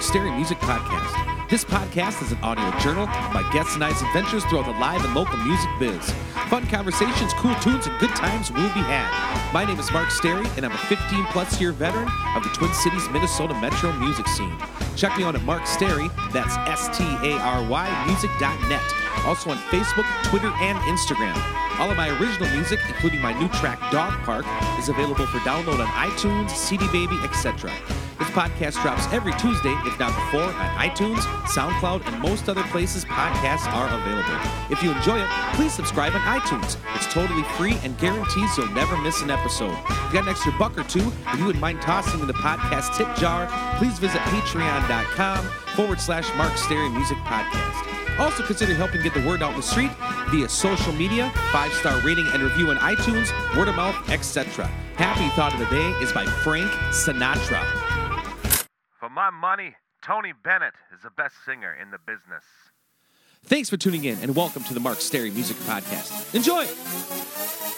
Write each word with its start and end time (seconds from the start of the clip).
Mark 0.00 0.08
Stary 0.08 0.30
Music 0.30 0.56
Podcast. 0.60 1.50
This 1.50 1.62
podcast 1.62 2.22
is 2.22 2.32
an 2.32 2.38
audio 2.42 2.70
journal 2.80 3.06
of 3.06 3.34
my 3.34 3.46
guests 3.52 3.74
and 3.74 3.84
I's 3.84 4.00
adventures 4.00 4.42
throughout 4.46 4.64
the 4.64 4.72
live 4.80 5.04
and 5.04 5.14
local 5.14 5.36
music 5.44 5.68
biz. 5.78 6.10
Fun 6.48 6.66
conversations, 6.68 7.34
cool 7.34 7.54
tunes, 7.56 7.86
and 7.86 8.00
good 8.00 8.16
times 8.16 8.50
will 8.50 8.72
be 8.72 8.80
had. 8.80 9.52
My 9.52 9.66
name 9.66 9.78
is 9.78 9.92
Mark 9.92 10.10
Stary, 10.10 10.46
and 10.56 10.64
I'm 10.64 10.72
a 10.72 10.78
15 10.88 11.26
plus 11.26 11.60
year 11.60 11.72
veteran 11.72 12.08
of 12.34 12.42
the 12.42 12.48
Twin 12.54 12.72
Cities, 12.72 13.10
Minnesota 13.10 13.52
metro 13.60 13.92
music 13.92 14.26
scene. 14.28 14.56
Check 14.96 15.18
me 15.18 15.24
out 15.24 15.34
at 15.34 15.42
Mark 15.42 15.66
Stary, 15.66 16.08
that's 16.32 16.56
S 16.64 16.88
T 16.96 17.04
A 17.04 17.36
R 17.36 17.68
Y 17.68 18.04
music.net. 18.06 18.94
Also 19.26 19.50
on 19.50 19.58
Facebook, 19.68 20.08
Twitter, 20.30 20.48
and 20.64 20.78
Instagram. 20.88 21.36
All 21.78 21.90
of 21.90 21.98
my 21.98 22.08
original 22.18 22.48
music, 22.56 22.80
including 22.88 23.20
my 23.20 23.38
new 23.38 23.48
track 23.60 23.78
Dog 23.92 24.14
Park, 24.24 24.46
is 24.78 24.88
available 24.88 25.26
for 25.26 25.40
download 25.40 25.78
on 25.78 25.88
iTunes, 26.08 26.48
CD 26.48 26.88
Baby, 26.88 27.18
etc. 27.22 27.70
This 28.20 28.28
podcast 28.32 28.82
drops 28.82 29.10
every 29.14 29.32
Tuesday, 29.38 29.72
if 29.86 29.98
not 29.98 30.14
before, 30.14 30.42
on 30.42 30.76
iTunes, 30.76 31.20
SoundCloud, 31.48 32.06
and 32.06 32.20
most 32.20 32.50
other 32.50 32.62
places 32.64 33.02
podcasts 33.06 33.66
are 33.72 33.88
available. 33.88 34.38
If 34.70 34.82
you 34.82 34.92
enjoy 34.92 35.22
it, 35.22 35.28
please 35.54 35.72
subscribe 35.72 36.12
on 36.12 36.20
iTunes. 36.20 36.76
It's 36.94 37.10
totally 37.10 37.42
free 37.56 37.78
and 37.82 37.96
guarantees 37.96 38.58
you'll 38.58 38.68
never 38.72 38.94
miss 38.98 39.22
an 39.22 39.30
episode. 39.30 39.72
If 39.72 39.88
you 39.88 40.12
got 40.12 40.24
an 40.24 40.28
extra 40.28 40.52
buck 40.58 40.76
or 40.76 40.84
two, 40.84 41.10
if 41.28 41.38
you 41.38 41.46
wouldn't 41.46 41.62
mind 41.62 41.80
tossing 41.80 42.20
in 42.20 42.26
the 42.26 42.34
podcast 42.34 42.94
tip 42.94 43.08
jar, 43.16 43.48
please 43.78 43.98
visit 43.98 44.20
patreon.com 44.20 45.42
forward 45.74 45.98
slash 45.98 46.28
Mark 46.36 46.58
Stary 46.58 46.90
Music 46.90 47.16
Podcast. 47.24 48.18
Also, 48.18 48.42
consider 48.42 48.74
helping 48.74 49.00
get 49.00 49.14
the 49.14 49.26
word 49.26 49.42
out 49.42 49.52
in 49.52 49.56
the 49.56 49.62
street 49.62 49.92
via 50.28 50.46
social 50.46 50.92
media, 50.92 51.32
five 51.52 51.72
star 51.72 51.98
rating 52.02 52.26
and 52.34 52.42
review 52.42 52.68
on 52.68 52.76
iTunes, 52.76 53.32
word 53.56 53.68
of 53.68 53.76
mouth, 53.76 53.96
etc. 54.10 54.66
Happy 54.96 55.26
Thought 55.34 55.54
of 55.54 55.60
the 55.60 55.74
Day 55.74 55.88
is 56.02 56.12
by 56.12 56.26
Frank 56.26 56.70
Sinatra. 56.90 57.99
My 59.20 59.28
money, 59.28 59.74
Tony 60.00 60.32
Bennett 60.32 60.72
is 60.94 61.02
the 61.02 61.10
best 61.10 61.34
singer 61.44 61.76
in 61.78 61.90
the 61.90 61.98
business. 61.98 62.42
Thanks 63.44 63.68
for 63.68 63.76
tuning 63.76 64.04
in 64.04 64.16
and 64.22 64.34
welcome 64.34 64.64
to 64.64 64.72
the 64.72 64.80
Mark 64.80 65.02
Stary 65.02 65.30
Music 65.30 65.58
Podcast. 65.58 66.34
Enjoy! 66.34 67.69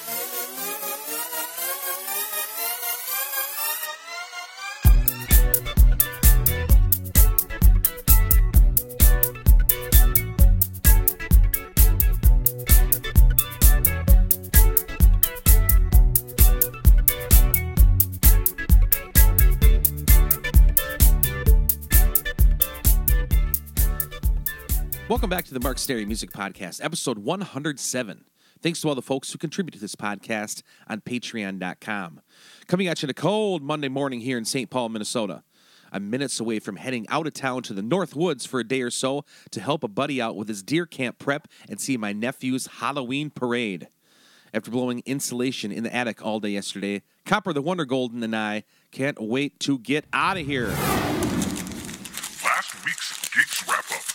Welcome 25.22 25.36
back 25.36 25.44
to 25.44 25.54
the 25.54 25.60
Mark 25.60 25.78
Stary 25.78 26.04
Music 26.04 26.32
Podcast, 26.32 26.84
episode 26.84 27.18
107. 27.18 28.24
Thanks 28.60 28.80
to 28.80 28.88
all 28.88 28.96
the 28.96 29.02
folks 29.02 29.30
who 29.30 29.38
contribute 29.38 29.70
to 29.74 29.78
this 29.78 29.94
podcast 29.94 30.64
on 30.88 31.00
patreon.com. 31.00 32.20
Coming 32.66 32.88
at 32.88 33.00
you 33.00 33.06
on 33.06 33.10
a 33.10 33.14
cold 33.14 33.62
Monday 33.62 33.88
morning 33.88 34.22
here 34.22 34.36
in 34.36 34.44
St. 34.44 34.68
Paul, 34.68 34.88
Minnesota. 34.88 35.44
I'm 35.92 36.10
minutes 36.10 36.40
away 36.40 36.58
from 36.58 36.74
heading 36.74 37.06
out 37.08 37.28
of 37.28 37.34
town 37.34 37.62
to 37.62 37.72
the 37.72 37.82
North 37.82 38.16
Woods 38.16 38.44
for 38.44 38.58
a 38.58 38.66
day 38.66 38.82
or 38.82 38.90
so 38.90 39.24
to 39.52 39.60
help 39.60 39.84
a 39.84 39.88
buddy 39.88 40.20
out 40.20 40.34
with 40.34 40.48
his 40.48 40.60
deer 40.60 40.86
camp 40.86 41.20
prep 41.20 41.46
and 41.68 41.80
see 41.80 41.96
my 41.96 42.12
nephew's 42.12 42.66
Halloween 42.66 43.30
parade. 43.30 43.86
After 44.52 44.72
blowing 44.72 45.04
insulation 45.06 45.70
in 45.70 45.84
the 45.84 45.94
attic 45.94 46.20
all 46.26 46.40
day 46.40 46.48
yesterday, 46.48 47.02
Copper 47.24 47.52
the 47.52 47.62
Wonder 47.62 47.84
Golden 47.84 48.24
and 48.24 48.34
I 48.34 48.64
can't 48.90 49.22
wait 49.22 49.60
to 49.60 49.78
get 49.78 50.04
out 50.12 50.36
of 50.36 50.44
here. 50.46 50.66
Last 52.44 52.84
week's 52.84 53.20
Geeks 53.32 53.68
Wrap 53.68 53.84
Up. 53.92 54.11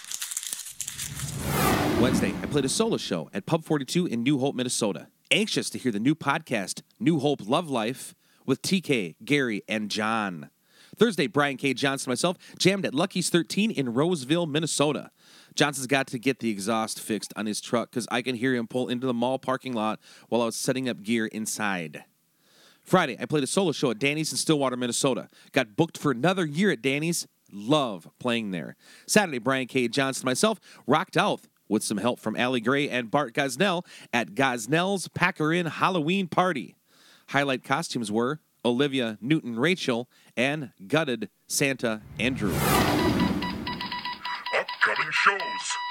Wednesday, 2.07 2.33
I 2.41 2.45
played 2.45 2.63
a 2.63 2.69
solo 2.69 2.95
show 2.95 3.29
at 3.33 3.45
Pub 3.45 3.65
42 3.65 4.05
in 4.05 4.23
New 4.23 4.39
Hope, 4.39 4.55
Minnesota. 4.55 5.07
Anxious 5.29 5.69
to 5.71 5.77
hear 5.77 5.91
the 5.91 5.99
new 5.99 6.15
podcast, 6.15 6.81
New 7.01 7.19
Hope 7.19 7.41
Love 7.45 7.69
Life, 7.69 8.15
with 8.45 8.61
TK, 8.61 9.15
Gary, 9.25 9.61
and 9.67 9.91
John. 9.91 10.49
Thursday, 10.95 11.27
Brian 11.27 11.57
K. 11.57 11.73
Johnson 11.73 12.09
and 12.09 12.11
myself 12.11 12.37
jammed 12.57 12.85
at 12.85 12.95
Lucky's 12.95 13.29
13 13.29 13.71
in 13.71 13.93
Roseville, 13.93 14.45
Minnesota. 14.45 15.11
Johnson's 15.53 15.85
got 15.85 16.07
to 16.07 16.17
get 16.17 16.39
the 16.39 16.49
exhaust 16.49 17.01
fixed 17.01 17.33
on 17.35 17.45
his 17.45 17.59
truck 17.59 17.91
because 17.91 18.07
I 18.09 18.21
can 18.21 18.35
hear 18.35 18.55
him 18.55 18.69
pull 18.69 18.87
into 18.87 19.05
the 19.05 19.13
mall 19.13 19.37
parking 19.37 19.73
lot 19.73 19.99
while 20.29 20.41
I 20.41 20.45
was 20.45 20.55
setting 20.55 20.87
up 20.87 21.03
gear 21.03 21.25
inside. 21.25 22.05
Friday, 22.83 23.17
I 23.19 23.25
played 23.25 23.43
a 23.43 23.47
solo 23.47 23.73
show 23.73 23.91
at 23.91 23.99
Danny's 23.99 24.31
in 24.31 24.37
Stillwater, 24.37 24.77
Minnesota. 24.77 25.27
Got 25.51 25.75
booked 25.75 25.97
for 25.97 26.13
another 26.13 26.45
year 26.45 26.71
at 26.71 26.81
Danny's. 26.81 27.27
Love 27.51 28.07
playing 28.17 28.51
there. 28.51 28.77
Saturday, 29.07 29.39
Brian 29.39 29.67
K. 29.67 29.89
Johnson 29.89 30.21
and 30.21 30.27
myself 30.27 30.61
rocked 30.85 31.17
out 31.17 31.41
with 31.69 31.83
some 31.83 31.97
help 31.97 32.19
from 32.19 32.35
Allie 32.35 32.61
Gray 32.61 32.89
and 32.89 33.11
Bart 33.11 33.33
Gosnell 33.33 33.85
at 34.13 34.35
Gosnell's 34.35 35.07
Packer 35.09 35.53
Inn 35.53 35.65
Halloween 35.65 36.27
Party. 36.27 36.75
Highlight 37.29 37.63
costumes 37.63 38.11
were 38.11 38.39
Olivia 38.63 39.17
Newton 39.21 39.57
Rachel 39.57 40.09
and 40.35 40.71
Gutted 40.87 41.29
Santa 41.47 42.01
Andrew. 42.19 42.53
Upcoming 44.53 45.11
shows. 45.11 45.86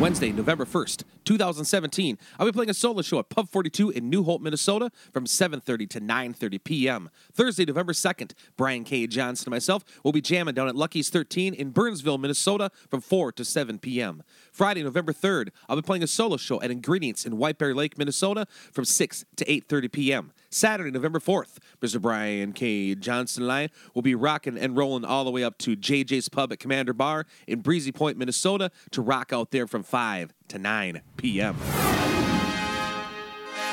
Wednesday, 0.00 0.32
November 0.32 0.64
1st, 0.64 1.04
2017, 1.26 2.16
I'll 2.38 2.46
be 2.46 2.52
playing 2.52 2.70
a 2.70 2.74
solo 2.74 3.02
show 3.02 3.18
at 3.18 3.28
Pub 3.28 3.50
42 3.50 3.90
in 3.90 4.08
New 4.08 4.24
Hope, 4.24 4.40
Minnesota 4.40 4.90
from 5.12 5.26
7.30 5.26 5.90
to 5.90 6.00
9.30 6.00 6.64
p.m. 6.64 7.10
Thursday, 7.34 7.66
November 7.66 7.92
2nd, 7.92 8.32
Brian 8.56 8.82
K. 8.82 9.06
Johnson 9.06 9.48
and 9.48 9.50
myself 9.50 9.84
will 10.02 10.12
be 10.12 10.22
jamming 10.22 10.54
down 10.54 10.68
at 10.68 10.74
Lucky's 10.74 11.10
13 11.10 11.52
in 11.52 11.68
Burnsville, 11.68 12.16
Minnesota 12.16 12.70
from 12.88 13.02
4 13.02 13.32
to 13.32 13.44
7 13.44 13.78
p.m. 13.78 14.22
Friday, 14.50 14.82
November 14.82 15.12
3rd, 15.12 15.50
I'll 15.68 15.76
be 15.76 15.82
playing 15.82 16.02
a 16.02 16.06
solo 16.06 16.38
show 16.38 16.62
at 16.62 16.70
Ingredients 16.70 17.26
in 17.26 17.36
White 17.36 17.58
Bear 17.58 17.74
Lake, 17.74 17.98
Minnesota 17.98 18.46
from 18.72 18.86
6 18.86 19.26
to 19.36 19.44
8.30 19.44 19.92
p.m. 19.92 20.32
Saturday, 20.50 20.90
November 20.90 21.20
4th, 21.20 21.58
Mr. 21.80 22.00
Brian 22.00 22.52
K. 22.52 22.94
Johnson 22.96 23.44
and 23.44 23.52
I 23.52 23.68
will 23.94 24.02
be 24.02 24.16
rocking 24.16 24.58
and 24.58 24.76
rolling 24.76 25.04
all 25.04 25.24
the 25.24 25.30
way 25.30 25.44
up 25.44 25.58
to 25.58 25.76
JJ's 25.76 26.28
Pub 26.28 26.52
at 26.52 26.58
Commander 26.58 26.92
Bar 26.92 27.26
in 27.46 27.60
Breezy 27.60 27.92
Point, 27.92 28.18
Minnesota 28.18 28.72
to 28.90 29.00
rock 29.00 29.32
out 29.32 29.52
there 29.52 29.68
from 29.68 29.84
5 29.84 30.34
to 30.48 30.58
9 30.58 31.02
p.m. 31.16 31.56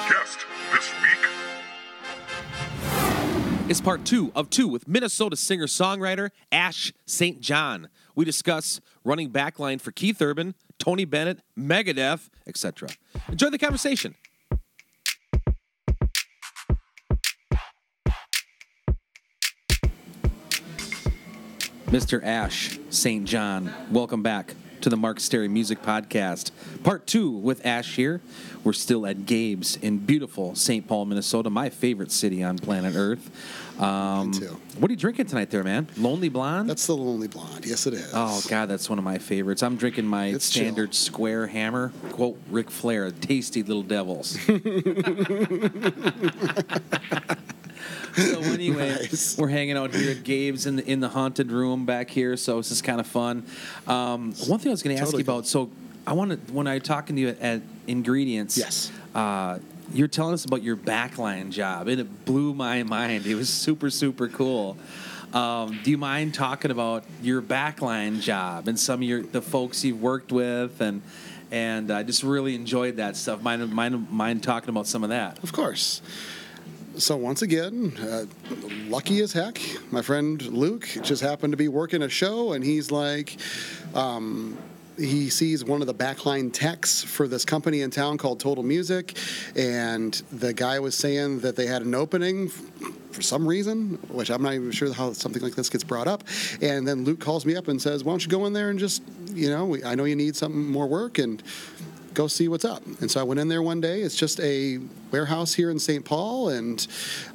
Guest 0.08 0.46
this 0.72 0.94
week. 1.02 1.18
It's 3.70 3.82
part 3.82 4.06
two 4.06 4.32
of 4.36 4.50
two 4.52 4.68
with 4.68 4.88
Minnesota 4.88 5.36
singer 5.36 5.66
songwriter 5.66 6.30
Ash 6.52 6.94
St. 7.08 7.42
John. 7.42 7.90
We 8.16 8.24
discuss 8.24 8.80
running 9.04 9.32
backline 9.32 9.82
for 9.82 9.92
Keith 9.92 10.22
Urban, 10.22 10.54
Tony 10.78 11.06
Bennett, 11.06 11.40
Megadeth, 11.58 12.30
etc. 12.46 12.90
Enjoy 13.30 13.50
the 13.50 13.58
conversation. 13.58 14.16
Mr. 21.88 22.24
Ash 22.24 22.80
St. 22.90 23.26
John, 23.26 23.74
welcome 23.92 24.22
back 24.22 24.56
to 24.82 24.90
the 24.90 24.98
Mark 24.98 25.20
Stary 25.20 25.48
Music 25.48 25.82
Podcast. 25.82 26.52
Part 26.84 27.08
two 27.08 27.32
with 27.32 27.66
Ash 27.66 27.96
here. 27.96 28.22
We're 28.64 28.74
still 28.74 29.08
at 29.08 29.26
Gabe's 29.26 29.78
in 29.78 29.98
beautiful 30.00 30.54
St. 30.56 30.86
Paul, 30.88 31.06
Minnesota, 31.06 31.50
my 31.50 31.70
favorite 31.70 32.12
city 32.12 32.44
on 32.44 32.58
planet 32.60 32.96
Earth. 32.96 33.82
Um, 33.82 34.32
Me 34.32 34.40
too. 34.40 34.60
What 34.80 34.90
are 34.90 34.94
you 34.94 34.98
drinking 34.98 35.28
tonight 35.28 35.50
there, 35.50 35.64
man? 35.64 35.88
Lonely 35.98 36.30
Blonde? 36.30 36.70
That's 36.70 36.86
the 36.86 36.96
Lonely 36.96 37.28
Blonde. 37.28 37.66
Yes, 37.66 37.88
it 37.88 37.94
is. 37.94 38.12
Oh 38.14 38.42
God, 38.50 38.68
that's 38.68 38.90
one 38.90 39.00
of 39.00 39.06
my 39.06 39.18
favorites. 39.18 39.64
I'm 39.64 39.78
drinking 39.78 40.06
my 40.06 40.28
It's 40.28 40.46
standard 40.46 40.92
chill. 40.92 41.06
square 41.06 41.48
hammer. 41.48 41.92
Quote 42.12 42.38
Ric 42.50 42.70
Flair, 42.70 43.10
tasty 43.12 43.64
little 43.64 43.84
devils. 43.84 44.38
so 48.18 48.42
anyway, 48.42 48.90
Nice. 49.02 49.38
we're 49.38 49.48
hanging 49.48 49.78
out 49.78 49.94
here 49.94 50.12
at 50.12 50.24
Gabe's 50.24 50.66
in 50.66 50.78
the 50.78 50.86
in 50.90 51.00
the 51.00 51.10
haunted 51.10 51.52
room 51.52 51.86
back 51.86 52.10
here. 52.10 52.36
So 52.38 52.58
this 52.58 52.72
is 52.72 52.82
kind 52.82 53.00
of 53.00 53.08
fun. 53.08 53.46
Um, 53.88 54.34
one 54.48 54.60
thing 54.60 54.70
I 54.70 54.74
was 54.74 54.84
going 54.84 54.96
to 54.96 55.02
ask 55.02 55.14
you 55.14 55.20
about. 55.20 55.48
So 55.48 55.70
I 56.06 56.14
wanted 56.14 56.52
when 56.52 56.68
I 56.68 56.80
talking 56.80 57.16
to 57.16 57.22
you 57.22 57.28
at, 57.30 57.40
at 57.40 57.62
Ingredients. 57.88 58.58
Yes. 58.58 58.92
Uh, 59.16 59.60
you're 59.94 60.10
telling 60.10 60.34
us 60.34 60.44
about 60.44 60.64
your 60.64 60.76
backline 60.76 61.50
job, 61.50 61.88
and 61.88 62.02
it 62.02 62.26
blew 62.26 62.54
my 62.54 62.84
mind. 62.84 63.26
It 63.26 63.36
was 63.36 63.48
super, 63.50 63.90
super 63.90 64.28
cool. 64.28 64.76
Um, 65.34 65.80
do 65.84 65.92
you 65.92 65.98
mind 65.98 66.34
talking 66.34 66.72
about 66.72 67.04
your 67.22 67.42
backline 67.42 68.20
job 68.22 68.68
and 68.68 68.78
some 68.80 69.02
of 69.02 69.04
your 69.04 69.22
the 69.22 69.42
folks 69.42 69.84
you've 69.86 70.02
worked 70.02 70.32
with, 70.32 70.82
and 70.82 71.02
and 71.52 71.92
I 71.92 72.04
just 72.04 72.24
really 72.24 72.56
enjoyed 72.56 72.98
that 72.98 73.16
stuff. 73.16 73.42
Mind, 73.42 73.72
mind, 73.74 74.12
mind 74.12 74.44
talking 74.44 74.70
about 74.70 74.88
some 74.88 75.04
of 75.04 75.10
that. 75.10 75.42
Of 75.44 75.54
course. 75.54 76.02
So 76.98 77.16
once 77.16 77.44
again, 77.44 77.96
uh, 78.02 78.26
lucky 78.88 79.22
as 79.22 79.32
heck, 79.32 79.60
my 79.92 80.02
friend 80.02 80.42
Luke 80.42 80.90
just 81.04 81.22
happened 81.22 81.54
to 81.54 81.58
be 81.58 81.68
working 81.68 82.02
a 82.02 82.10
show, 82.10 82.54
and 82.54 82.64
he's 82.64 82.90
like, 82.90 83.38
um, 83.94 84.58
he 84.98 85.30
sees 85.30 85.64
one 85.64 85.82
of 85.82 85.88
the 85.88 85.94
backline 85.94 86.52
techs 86.52 87.04
for 87.04 87.28
this 87.28 87.46
company 87.46 87.82
in 87.82 87.92
town 87.92 88.18
called 88.18 88.40
Total 88.40 88.64
Music, 88.64 89.16
and 89.56 90.16
the 90.32 90.54
guy 90.54 90.80
was 90.80 90.96
saying 90.96 91.42
that 91.42 91.56
they 91.56 91.68
had 91.68 91.84
an 91.84 91.94
opening 91.94 92.50
for 93.12 93.22
some 93.22 93.48
reason, 93.48 94.00
which 94.10 94.32
I'm 94.32 94.42
not 94.42 94.56
even 94.56 94.72
sure 94.72 94.92
how 94.92 95.14
something 95.14 95.44
like 95.44 95.54
this 95.54 95.70
gets 95.70 95.84
brought 95.84 96.08
up. 96.08 96.24
And 96.64 96.88
then 96.88 97.04
Luke 97.04 97.20
calls 97.20 97.46
me 97.46 97.56
up 97.56 97.68
and 97.68 97.80
says, 97.80 98.04
"Why 98.04 98.14
don't 98.14 98.24
you 98.24 98.30
go 98.30 98.48
in 98.48 98.54
there 98.54 98.72
and 98.72 98.80
just, 98.80 99.04
you 99.34 99.52
know, 99.52 99.78
I 99.86 99.94
know 99.94 100.06
you 100.06 100.16
need 100.16 100.36
something 100.36 100.66
more 100.66 100.88
work 100.88 101.20
and." 101.20 101.44
Go 102.18 102.26
see 102.26 102.48
what's 102.48 102.66
up. 102.66 102.84
And 103.00 103.12
so 103.12 103.20
I 103.20 103.24
went 103.24 103.40
in 103.40 103.48
there 103.48 103.62
one 103.62 103.80
day. 103.80 104.02
It's 104.02 104.16
just 104.16 104.40
a 104.40 104.80
warehouse 105.12 105.54
here 105.54 105.70
in 105.70 105.78
St. 105.78 106.04
Paul, 106.04 106.50
and 106.50 106.88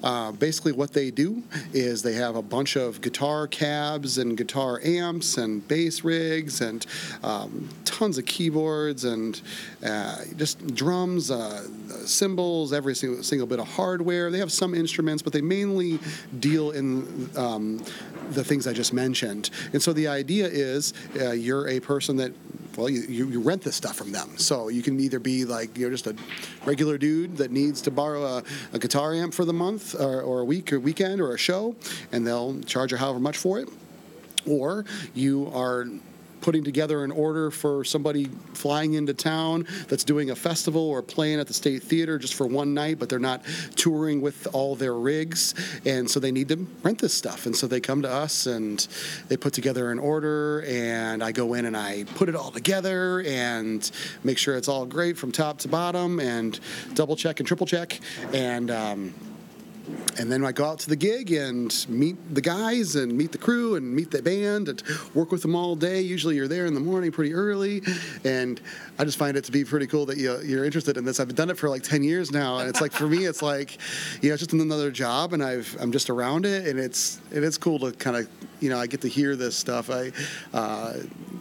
uh, 0.02 0.32
basically 0.32 0.72
what 0.72 0.92
they 0.92 1.12
do 1.12 1.44
is 1.72 2.02
they 2.02 2.14
have 2.14 2.34
a 2.34 2.42
bunch 2.42 2.74
of 2.74 3.00
guitar 3.00 3.46
cabs 3.46 4.18
and 4.18 4.36
guitar 4.36 4.80
amps 4.82 5.38
and 5.38 5.66
bass 5.68 6.02
rigs 6.02 6.60
and 6.60 6.84
um, 7.22 7.68
tons 7.84 8.18
of 8.18 8.26
keyboards 8.26 9.04
and 9.04 9.40
uh, 9.86 10.16
just 10.34 10.74
drums, 10.74 11.30
uh, 11.30 11.64
cymbals, 12.04 12.72
every 12.72 12.96
single, 12.96 13.22
single 13.22 13.46
bit 13.46 13.60
of 13.60 13.68
hardware. 13.68 14.32
They 14.32 14.40
have 14.40 14.50
some 14.50 14.74
instruments, 14.74 15.22
but 15.22 15.32
they 15.32 15.42
mainly 15.42 16.00
deal 16.40 16.72
in 16.72 17.30
um, 17.36 17.84
the 18.30 18.42
things 18.42 18.66
I 18.66 18.72
just 18.72 18.92
mentioned. 18.92 19.50
And 19.72 19.80
so 19.80 19.92
the 19.92 20.08
idea 20.08 20.46
is 20.46 20.92
uh, 21.20 21.30
you're 21.30 21.68
a 21.68 21.78
person 21.78 22.16
that 22.16 22.32
well, 22.76 22.88
you, 22.88 23.02
you, 23.02 23.26
you 23.26 23.40
rent 23.40 23.62
this 23.62 23.76
stuff 23.76 23.96
from 23.96 24.12
them. 24.12 24.36
So 24.38 24.68
you 24.68 24.82
can 24.82 24.98
either 25.00 25.18
be 25.18 25.44
like 25.44 25.76
you're 25.76 25.90
just 25.90 26.06
a 26.06 26.16
regular 26.64 26.98
dude 26.98 27.36
that 27.36 27.50
needs 27.50 27.82
to 27.82 27.90
borrow 27.90 28.24
a, 28.24 28.42
a 28.72 28.78
guitar 28.78 29.14
amp 29.14 29.34
for 29.34 29.44
the 29.44 29.52
month 29.52 29.94
or, 29.94 30.22
or 30.22 30.40
a 30.40 30.44
week 30.44 30.72
or 30.72 30.80
weekend 30.80 31.20
or 31.20 31.34
a 31.34 31.38
show, 31.38 31.74
and 32.12 32.26
they'll 32.26 32.60
charge 32.62 32.92
you 32.92 32.98
however 32.98 33.18
much 33.18 33.38
for 33.38 33.58
it. 33.60 33.68
Or 34.46 34.84
you 35.14 35.50
are 35.54 35.86
putting 36.42 36.64
together 36.64 37.04
an 37.04 37.10
order 37.10 37.50
for 37.50 37.84
somebody 37.84 38.26
flying 38.52 38.94
into 38.94 39.14
town 39.14 39.66
that's 39.88 40.04
doing 40.04 40.30
a 40.30 40.36
festival 40.36 40.82
or 40.82 41.00
playing 41.00 41.40
at 41.40 41.46
the 41.46 41.54
State 41.54 41.82
Theater 41.82 42.18
just 42.18 42.34
for 42.34 42.46
one 42.46 42.74
night, 42.74 42.98
but 42.98 43.08
they're 43.08 43.18
not 43.18 43.42
touring 43.76 44.20
with 44.20 44.46
all 44.52 44.74
their 44.74 44.94
rigs, 44.94 45.54
and 45.86 46.10
so 46.10 46.20
they 46.20 46.32
need 46.32 46.48
to 46.48 46.66
rent 46.82 46.98
this 46.98 47.14
stuff. 47.14 47.46
And 47.46 47.56
so 47.56 47.66
they 47.66 47.80
come 47.80 48.02
to 48.02 48.10
us 48.10 48.46
and 48.46 48.86
they 49.28 49.36
put 49.36 49.52
together 49.52 49.90
an 49.90 49.98
order, 49.98 50.62
and 50.66 51.22
I 51.22 51.32
go 51.32 51.54
in 51.54 51.64
and 51.64 51.76
I 51.76 52.04
put 52.16 52.28
it 52.28 52.34
all 52.34 52.50
together 52.50 53.22
and 53.22 53.90
make 54.24 54.38
sure 54.38 54.56
it's 54.56 54.68
all 54.68 54.84
great 54.84 55.16
from 55.16 55.32
top 55.32 55.58
to 55.58 55.68
bottom, 55.68 56.20
and 56.20 56.58
double 56.94 57.16
check 57.16 57.40
and 57.40 57.46
triple 57.46 57.66
check, 57.66 57.98
and. 58.32 58.70
Um, 58.70 59.31
and 60.18 60.30
then 60.30 60.44
I 60.44 60.52
go 60.52 60.64
out 60.64 60.78
to 60.80 60.88
the 60.88 60.96
gig 60.96 61.32
and 61.32 61.74
meet 61.88 62.16
the 62.34 62.40
guys 62.40 62.96
and 62.96 63.16
meet 63.16 63.32
the 63.32 63.38
crew 63.38 63.74
and 63.74 63.94
meet 63.94 64.10
the 64.10 64.22
band 64.22 64.68
and 64.68 64.82
work 65.14 65.32
with 65.32 65.42
them 65.42 65.54
all 65.54 65.74
day. 65.76 66.00
Usually 66.00 66.36
you're 66.36 66.48
there 66.48 66.66
in 66.66 66.74
the 66.74 66.80
morning 66.80 67.12
pretty 67.12 67.34
early, 67.34 67.82
and 68.24 68.60
I 68.98 69.04
just 69.04 69.18
find 69.18 69.36
it 69.36 69.44
to 69.44 69.52
be 69.52 69.64
pretty 69.64 69.86
cool 69.86 70.06
that 70.06 70.18
you, 70.18 70.38
you're 70.42 70.64
interested 70.64 70.96
in 70.96 71.04
this. 71.04 71.18
I've 71.18 71.34
done 71.34 71.50
it 71.50 71.58
for 71.58 71.68
like 71.68 71.82
10 71.82 72.02
years 72.02 72.30
now, 72.30 72.58
and 72.58 72.68
it's 72.68 72.80
like 72.80 72.92
for 72.92 73.06
me, 73.06 73.24
it's 73.24 73.42
like 73.42 73.78
you 74.20 74.28
know, 74.28 74.34
it's 74.34 74.42
just 74.42 74.52
another 74.52 74.90
job, 74.90 75.32
and 75.32 75.42
I've 75.42 75.76
I'm 75.80 75.92
just 75.92 76.10
around 76.10 76.44
it, 76.44 76.66
and 76.66 76.78
it's 76.78 77.20
it 77.30 77.42
is 77.42 77.56
cool 77.58 77.78
to 77.80 77.92
kind 77.92 78.16
of 78.16 78.28
you 78.60 78.68
know 78.70 78.78
I 78.78 78.86
get 78.86 79.00
to 79.00 79.08
hear 79.08 79.34
this 79.34 79.56
stuff. 79.56 79.90
I 79.90 80.12
uh, 80.52 80.94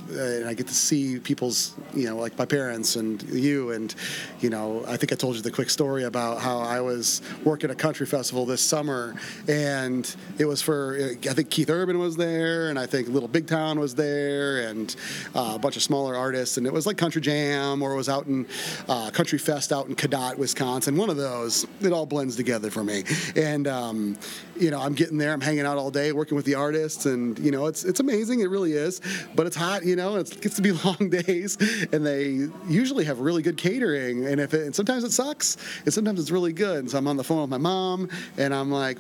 and 0.10 0.48
I 0.48 0.54
get 0.54 0.68
to 0.68 0.74
see 0.74 1.20
people's 1.20 1.76
you 1.94 2.06
know 2.08 2.18
like 2.18 2.38
my 2.38 2.46
parents 2.46 2.96
and 2.96 3.22
you 3.24 3.72
and 3.72 3.94
you 4.40 4.50
know 4.50 4.84
I 4.88 4.98
think 4.98 5.12
I 5.12 5.16
told 5.16 5.36
you 5.36 5.42
the 5.42 5.52
quick 5.52 5.70
story 5.70 6.06
about 6.06 6.40
how 6.40 6.60
I 6.60 6.82
was 6.82 7.22
working 7.44 7.70
a 7.70 7.76
country 7.76 8.06
festival 8.06 8.46
this 8.46 8.62
summer, 8.62 9.16
and 9.48 10.14
it 10.38 10.46
was 10.46 10.62
for 10.62 10.98
I 10.98 11.34
think 11.34 11.50
Keith 11.50 11.70
Urban 11.70 12.00
was 12.00 12.16
there, 12.16 12.70
and 12.70 12.80
I 12.80 12.86
think 12.86 13.10
Little 13.10 13.30
Big 13.30 13.46
Town 13.46 13.80
was 13.80 13.94
there, 13.94 14.68
and 14.68 14.96
uh, 15.36 15.54
a 15.56 15.60
bunch 15.60 15.76
of 15.76 15.84
smaller 15.84 16.16
artists, 16.16 16.58
and 16.58 16.66
it 16.66 16.74
was 16.74 16.88
like 16.88 16.98
Country 16.98 17.22
Jam 17.22 17.51
or 17.52 17.96
was 17.96 18.10
out 18.10 18.28
in 18.28 18.48
uh, 18.88 19.10
Country 19.12 19.38
Fest 19.38 19.72
out 19.72 19.88
in 19.88 19.96
Cadott, 19.96 20.38
Wisconsin. 20.38 20.96
One 20.96 21.10
of 21.10 21.18
those. 21.18 21.66
It 21.82 21.92
all 21.92 22.06
blends 22.06 22.36
together 22.36 22.72
for 22.72 22.84
me, 22.84 23.04
and 23.36 23.68
um, 23.68 24.18
you 24.58 24.72
know 24.72 24.80
I'm 24.80 24.94
getting 24.94 25.18
there, 25.18 25.34
I'm 25.34 25.42
hanging 25.42 25.66
out 25.66 25.78
all 25.78 25.92
day, 25.92 26.12
working 26.12 26.36
with 26.36 26.46
the 26.46 26.56
artists, 26.56 27.06
and 27.06 27.38
you 27.40 27.52
know 27.52 27.68
it's 27.68 27.84
it's 27.84 28.00
amazing. 28.00 28.42
It 28.42 28.50
really 28.50 28.74
is, 28.74 29.02
but 29.36 29.48
it's 29.48 29.56
hot, 29.56 29.86
you 29.86 29.96
know. 29.96 30.16
It 30.18 30.42
gets 30.42 30.56
to 30.56 30.62
be 30.62 30.72
long 30.86 31.10
days, 31.10 31.58
and 31.92 32.06
they 32.06 32.48
usually 32.68 33.06
have 33.06 33.20
really 33.20 33.42
good 33.42 33.58
catering, 33.58 34.26
and 34.28 34.40
if 34.40 34.54
it, 34.54 34.66
and 34.66 34.76
sometimes 34.76 35.04
it 35.04 35.12
sucks, 35.12 35.58
and 35.86 35.94
sometimes 35.94 36.20
it's 36.20 36.32
really 36.32 36.54
good. 36.54 36.80
And 36.80 36.92
so 36.92 36.98
I'm 36.98 37.08
on 37.08 37.18
the 37.18 37.24
phone 37.24 37.42
with 37.42 37.50
my 37.50 37.58
mom, 37.58 38.10
and 38.38 38.54
I'm 38.54 38.72
like, 38.72 38.98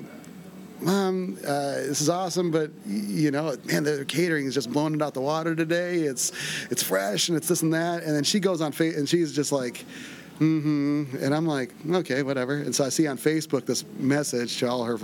Mom, 0.82 1.38
uh, 1.46 1.74
this 1.74 2.02
is 2.02 2.10
awesome, 2.10 2.50
but 2.50 2.72
you 2.88 3.30
know, 3.30 3.56
man, 3.66 3.84
the 3.84 4.04
catering 4.08 4.48
is 4.48 4.56
just 4.56 4.72
blowing 4.72 4.96
it 4.96 5.02
out 5.02 5.14
the 5.14 5.22
water 5.22 5.56
today. 5.56 6.00
It's 6.00 6.32
it's 6.72 6.82
fresh 6.82 7.30
and 7.30 7.38
it's 7.38 7.48
this 7.48 7.62
and 7.62 7.74
that. 7.74 8.04
And 8.04 8.16
then 8.16 8.24
she 8.24 8.40
goes 8.40 8.62
on 8.62 8.72
fa- 8.72 8.96
and 8.96 9.08
she's 9.08 9.34
just 9.36 9.52
like, 9.52 9.86
mm-hmm. 10.40 11.18
And 11.20 11.36
I'm 11.36 11.46
like, 11.46 11.72
okay, 11.88 12.24
whatever. 12.24 12.56
And 12.56 12.74
so 12.74 12.84
I 12.84 12.90
see 12.90 13.06
on 13.06 13.18
Facebook 13.18 13.68
this 13.68 13.86
message 14.00 14.58
to 14.60 14.70
all 14.70 14.84
her 14.84 14.98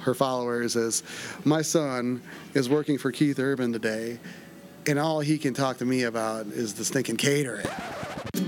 her 0.00 0.14
followers 0.14 0.76
is, 0.76 1.02
my 1.44 1.62
son 1.62 2.22
is 2.54 2.68
working 2.68 2.96
for 2.96 3.10
Keith 3.10 3.38
Urban 3.40 3.72
today, 3.72 4.20
and 4.86 5.00
all 5.00 5.18
he 5.18 5.36
can 5.38 5.52
talk 5.52 5.78
to 5.78 5.84
me 5.84 6.04
about 6.04 6.46
is 6.46 6.74
the 6.74 6.84
stinking 6.84 7.16
catering. 7.16 7.66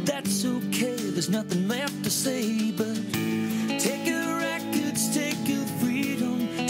That's 0.05 0.45
okay, 0.45 0.95
there's 0.95 1.31
nothing 1.31 1.67
left 1.67 2.05
to 2.05 2.11
say, 2.11 2.71
but 2.71 2.95
take 3.81 4.07
your 4.07 4.39
records, 4.39 5.13
take 5.13 5.49
your 5.49 5.65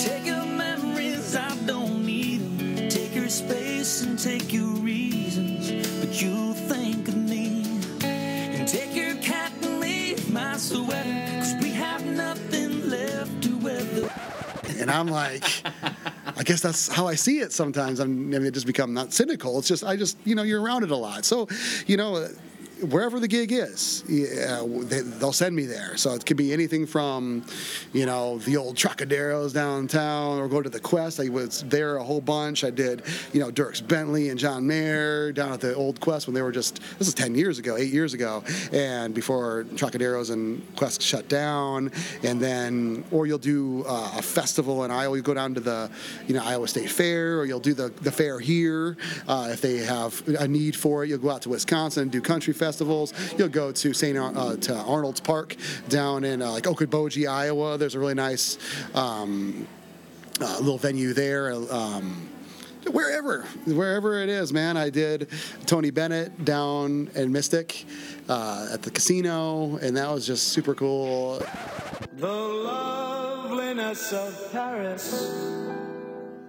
take 0.06 0.24
your 0.24 0.46
memories, 0.46 1.34
I 1.34 1.56
don't 1.66 2.06
need 2.06 2.40
them. 2.58 2.88
Take 2.88 3.14
your 3.14 3.28
space 3.28 4.02
and 4.02 4.18
take 4.18 4.52
your 4.52 4.72
reasons, 4.92 5.70
but 6.00 6.22
you'll 6.22 6.54
think 6.54 7.08
of 7.08 7.16
me. 7.16 7.64
And 8.02 8.68
take 8.68 8.94
your 8.94 9.16
cat 9.16 9.52
and 9.62 9.80
leave 9.80 10.32
my 10.32 10.56
sweater, 10.56 11.38
cause 11.38 11.54
we 11.60 11.70
have 11.70 12.04
nothing 12.06 12.88
left 12.88 13.42
to 13.42 13.58
weather. 13.58 14.08
And 14.78 14.90
I'm 14.90 15.08
like, 15.08 15.44
I 16.36 16.42
guess 16.44 16.60
that's 16.60 16.86
how 16.88 17.08
I 17.08 17.16
see 17.16 17.40
it 17.40 17.52
sometimes. 17.52 17.98
I'm, 17.98 18.34
I 18.34 18.38
mean, 18.38 18.46
it 18.46 18.54
just 18.54 18.66
become 18.66 18.94
not 18.94 19.12
cynical. 19.12 19.58
It's 19.58 19.68
just, 19.68 19.82
I 19.82 19.96
just, 19.96 20.18
you 20.24 20.34
know, 20.34 20.42
you're 20.44 20.62
around 20.62 20.84
it 20.84 20.90
a 20.90 20.96
lot. 20.96 21.24
So, 21.24 21.48
you 21.86 21.96
know, 21.96 22.28
wherever 22.82 23.18
the 23.18 23.28
gig 23.28 23.52
is, 23.52 24.04
yeah, 24.08 24.62
they, 24.66 25.00
they'll 25.00 25.32
send 25.32 25.56
me 25.56 25.64
there. 25.64 25.96
So 25.96 26.12
it 26.12 26.26
could 26.26 26.36
be 26.36 26.52
anything 26.52 26.86
from, 26.86 27.44
you 27.92 28.06
know, 28.06 28.38
the 28.38 28.56
old 28.56 28.76
Trocaderos 28.76 29.54
downtown 29.54 30.38
or 30.38 30.48
go 30.48 30.60
to 30.60 30.68
the 30.68 30.80
Quest. 30.80 31.20
I 31.20 31.28
was 31.28 31.62
there 31.64 31.96
a 31.96 32.04
whole 32.04 32.20
bunch. 32.20 32.64
I 32.64 32.70
did, 32.70 33.02
you 33.32 33.40
know, 33.40 33.50
Dierks 33.50 33.86
Bentley 33.86 34.28
and 34.28 34.38
John 34.38 34.66
Mayer 34.66 35.32
down 35.32 35.52
at 35.52 35.60
the 35.60 35.74
old 35.74 36.00
Quest 36.00 36.26
when 36.26 36.34
they 36.34 36.42
were 36.42 36.52
just, 36.52 36.80
this 36.98 37.08
is 37.08 37.14
10 37.14 37.34
years 37.34 37.58
ago, 37.58 37.76
eight 37.76 37.92
years 37.92 38.14
ago, 38.14 38.44
and 38.72 39.14
before 39.14 39.64
Trocaderos 39.74 40.30
and 40.30 40.62
Quest 40.76 41.00
shut 41.00 41.28
down. 41.28 41.90
And 42.22 42.40
then, 42.40 43.04
or 43.10 43.26
you'll 43.26 43.38
do 43.38 43.84
uh, 43.88 44.16
a 44.18 44.22
festival 44.22 44.84
in 44.84 44.90
Iowa. 44.90 45.16
You 45.16 45.22
go 45.22 45.34
down 45.34 45.54
to 45.54 45.60
the, 45.60 45.90
you 46.26 46.34
know, 46.34 46.44
Iowa 46.44 46.68
State 46.68 46.90
Fair, 46.90 47.38
or 47.38 47.46
you'll 47.46 47.60
do 47.60 47.74
the, 47.74 47.88
the 48.02 48.12
fair 48.12 48.38
here. 48.38 48.96
Uh, 49.26 49.48
if 49.50 49.60
they 49.60 49.78
have 49.78 50.22
a 50.28 50.46
need 50.46 50.76
for 50.76 51.04
it, 51.04 51.08
you'll 51.08 51.18
go 51.18 51.30
out 51.30 51.42
to 51.42 51.48
Wisconsin 51.48 52.02
and 52.02 52.12
do 52.12 52.20
country 52.20 52.52
festivals. 52.66 53.14
You'll 53.38 53.48
go 53.48 53.70
to 53.70 53.94
St. 53.94 54.18
Ar- 54.18 54.32
uh, 54.34 54.56
to 54.56 54.74
Arnold's 54.74 55.20
Park 55.20 55.54
down 55.88 56.24
in 56.24 56.42
uh, 56.42 56.50
like 56.50 56.64
Okoboji, 56.64 57.30
Iowa. 57.30 57.78
There's 57.78 57.94
a 57.94 58.00
really 58.00 58.14
nice 58.14 58.58
um, 58.92 59.68
uh, 60.40 60.58
little 60.58 60.78
venue 60.78 61.12
there. 61.12 61.52
Um, 61.52 62.28
wherever, 62.90 63.42
wherever 63.66 64.20
it 64.20 64.28
is, 64.28 64.52
man. 64.52 64.76
I 64.76 64.90
did 64.90 65.28
Tony 65.66 65.90
Bennett 65.90 66.44
down 66.44 67.08
in 67.14 67.30
Mystic 67.30 67.84
uh, 68.28 68.70
at 68.72 68.82
the 68.82 68.90
casino, 68.90 69.76
and 69.76 69.96
that 69.96 70.10
was 70.10 70.26
just 70.26 70.48
super 70.48 70.74
cool. 70.74 71.40
The 72.16 72.26
loveliness 72.26 74.12
of 74.12 74.50
Paris 74.50 75.32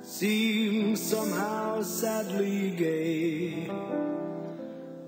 seems 0.01 1.00
somehow 1.00 1.83
sadly 1.83 2.71
gay. 2.71 4.06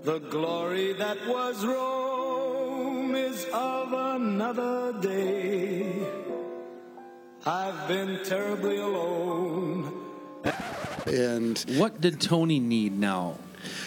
The 0.10 0.18
glory 0.18 0.94
that 0.94 1.18
was 1.28 1.63
Rome 1.63 3.13
is 3.13 3.46
of 3.54 3.94
another 3.94 5.00
day. 5.00 5.86
I've 7.46 7.88
been 7.88 8.18
terribly 8.24 8.78
alone. 8.78 9.94
And 11.06 11.60
What 11.78 12.01
did 12.01 12.20
Tony 12.20 12.60
need 12.60 12.98
now? 12.98 13.36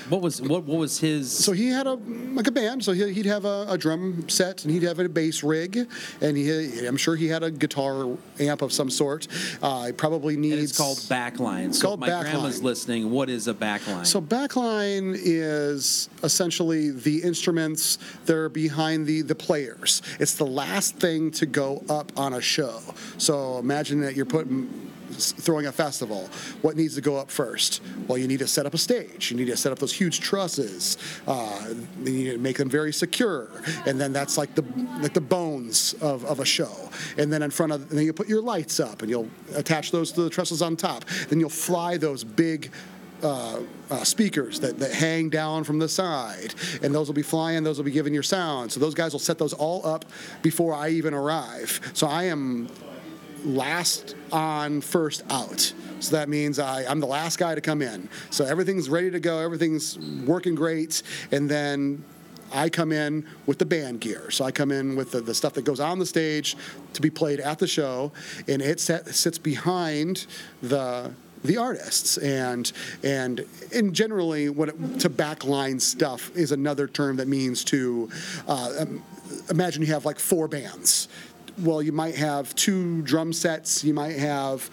What 0.08 0.20
was 0.20 0.40
what 0.42 0.64
what 0.64 0.78
was 0.78 0.98
his? 1.00 1.30
so 1.30 1.52
he 1.52 1.68
had 1.68 1.86
a 1.86 1.94
like 1.94 2.46
a 2.46 2.50
band. 2.52 2.84
So 2.84 2.92
he- 2.92 3.12
he'd 3.12 3.26
have 3.26 3.44
a, 3.44 3.66
a 3.68 3.78
drum 3.78 4.28
set, 4.28 4.64
and 4.64 4.72
he'd 4.72 4.82
have 4.84 4.98
a 4.98 5.08
bass 5.08 5.42
rig, 5.42 5.88
and 6.20 6.36
he, 6.36 6.86
I'm 6.86 6.96
sure 6.96 7.16
he 7.16 7.28
had 7.28 7.42
a 7.42 7.50
guitar 7.50 8.16
amp 8.40 8.62
of 8.62 8.72
some 8.72 8.90
sort. 8.90 9.28
Uh, 9.62 9.86
he 9.86 9.92
probably 9.92 10.36
needs. 10.36 10.54
and 10.54 10.62
it's 10.62 10.76
called 10.76 10.98
backline. 10.98 11.74
So 11.74 11.88
called 11.88 12.00
my 12.00 12.08
grandma's 12.08 12.62
listening. 12.62 13.10
What 13.10 13.28
is 13.30 13.48
a 13.48 13.54
backline? 13.54 14.06
So 14.06 14.20
backline 14.20 15.16
is 15.20 16.08
essentially 16.22 16.90
the 16.90 17.22
instruments 17.22 17.98
that 18.26 18.36
are 18.36 18.48
behind 18.48 19.06
the 19.06 19.22
the 19.22 19.34
players. 19.34 20.02
It's 20.20 20.34
the 20.34 20.46
last 20.46 20.96
thing 20.96 21.30
to 21.32 21.46
go 21.46 21.82
up 21.88 22.12
on 22.16 22.34
a 22.34 22.40
show. 22.40 22.80
So 23.18 23.58
imagine 23.58 24.00
that 24.02 24.14
you're 24.16 24.26
putting 24.26 24.90
throwing 25.12 25.66
a 25.66 25.72
festival, 25.72 26.28
what 26.62 26.76
needs 26.76 26.94
to 26.94 27.00
go 27.00 27.16
up 27.16 27.30
first? 27.30 27.80
Well, 28.08 28.18
you 28.18 28.28
need 28.28 28.40
to 28.40 28.46
set 28.46 28.66
up 28.66 28.74
a 28.74 28.78
stage. 28.78 29.30
You 29.30 29.36
need 29.36 29.46
to 29.46 29.56
set 29.56 29.72
up 29.72 29.78
those 29.78 29.92
huge 29.92 30.20
trusses. 30.20 30.96
Uh, 31.26 31.74
you 32.04 32.12
need 32.12 32.30
to 32.32 32.38
make 32.38 32.56
them 32.56 32.68
very 32.68 32.92
secure, 32.92 33.48
and 33.86 34.00
then 34.00 34.12
that's 34.12 34.36
like 34.38 34.54
the 34.54 34.64
like 35.00 35.14
the 35.14 35.20
bones 35.20 35.94
of, 36.00 36.24
of 36.24 36.40
a 36.40 36.44
show. 36.44 36.90
And 37.18 37.32
then 37.32 37.42
in 37.42 37.50
front 37.50 37.72
of, 37.72 37.90
and 37.90 37.98
then 37.98 38.04
you 38.04 38.12
put 38.12 38.28
your 38.28 38.42
lights 38.42 38.80
up, 38.80 39.02
and 39.02 39.10
you'll 39.10 39.28
attach 39.54 39.90
those 39.90 40.12
to 40.12 40.22
the 40.22 40.30
trusses 40.30 40.62
on 40.62 40.76
top. 40.76 41.04
Then 41.28 41.40
you'll 41.40 41.48
fly 41.48 41.96
those 41.96 42.24
big 42.24 42.70
uh, 43.22 43.60
uh, 43.90 44.04
speakers 44.04 44.58
that, 44.60 44.78
that 44.78 44.92
hang 44.92 45.28
down 45.28 45.64
from 45.64 45.78
the 45.78 45.88
side, 45.88 46.54
and 46.82 46.94
those 46.94 47.06
will 47.06 47.14
be 47.14 47.22
flying. 47.22 47.62
Those 47.62 47.78
will 47.78 47.84
be 47.84 47.90
giving 47.90 48.12
your 48.12 48.22
sound. 48.22 48.72
So 48.72 48.80
those 48.80 48.94
guys 48.94 49.12
will 49.12 49.20
set 49.20 49.38
those 49.38 49.52
all 49.52 49.86
up 49.86 50.04
before 50.42 50.74
I 50.74 50.88
even 50.90 51.14
arrive. 51.14 51.80
So 51.94 52.06
I 52.06 52.24
am 52.24 52.68
last 53.44 54.14
on, 54.30 54.80
first 54.80 55.22
out. 55.30 55.72
So 56.00 56.16
that 56.16 56.28
means 56.28 56.58
I, 56.58 56.84
I'm 56.84 57.00
the 57.00 57.06
last 57.06 57.38
guy 57.38 57.54
to 57.54 57.60
come 57.60 57.82
in. 57.82 58.08
So 58.30 58.44
everything's 58.44 58.88
ready 58.88 59.10
to 59.10 59.20
go, 59.20 59.38
everything's 59.38 59.98
working 59.98 60.54
great, 60.54 61.02
and 61.30 61.48
then 61.48 62.04
I 62.52 62.68
come 62.68 62.92
in 62.92 63.26
with 63.46 63.58
the 63.58 63.66
band 63.66 64.00
gear. 64.00 64.30
So 64.30 64.44
I 64.44 64.52
come 64.52 64.70
in 64.70 64.96
with 64.96 65.12
the, 65.12 65.20
the 65.20 65.34
stuff 65.34 65.54
that 65.54 65.64
goes 65.64 65.80
on 65.80 65.98
the 65.98 66.06
stage 66.06 66.56
to 66.92 67.02
be 67.02 67.10
played 67.10 67.40
at 67.40 67.58
the 67.58 67.66
show, 67.66 68.12
and 68.48 68.60
it 68.60 68.80
set, 68.80 69.08
sits 69.08 69.38
behind 69.38 70.26
the 70.62 71.12
the 71.44 71.56
artists 71.56 72.18
and 72.18 72.70
and 73.02 73.44
and 73.74 73.92
generally 73.92 74.48
what 74.48 74.68
it, 74.68 75.00
to 75.00 75.10
backline 75.10 75.80
stuff 75.80 76.30
is 76.36 76.52
another 76.52 76.86
term 76.86 77.16
that 77.16 77.26
means 77.26 77.64
to 77.64 78.08
uh, 78.46 78.84
imagine 79.50 79.82
you 79.82 79.88
have 79.88 80.04
like 80.04 80.20
four 80.20 80.46
bands 80.46 81.08
well, 81.58 81.82
you 81.82 81.92
might 81.92 82.14
have 82.16 82.54
two 82.54 83.02
drum 83.02 83.32
sets, 83.32 83.84
you 83.84 83.94
might 83.94 84.16
have 84.16 84.70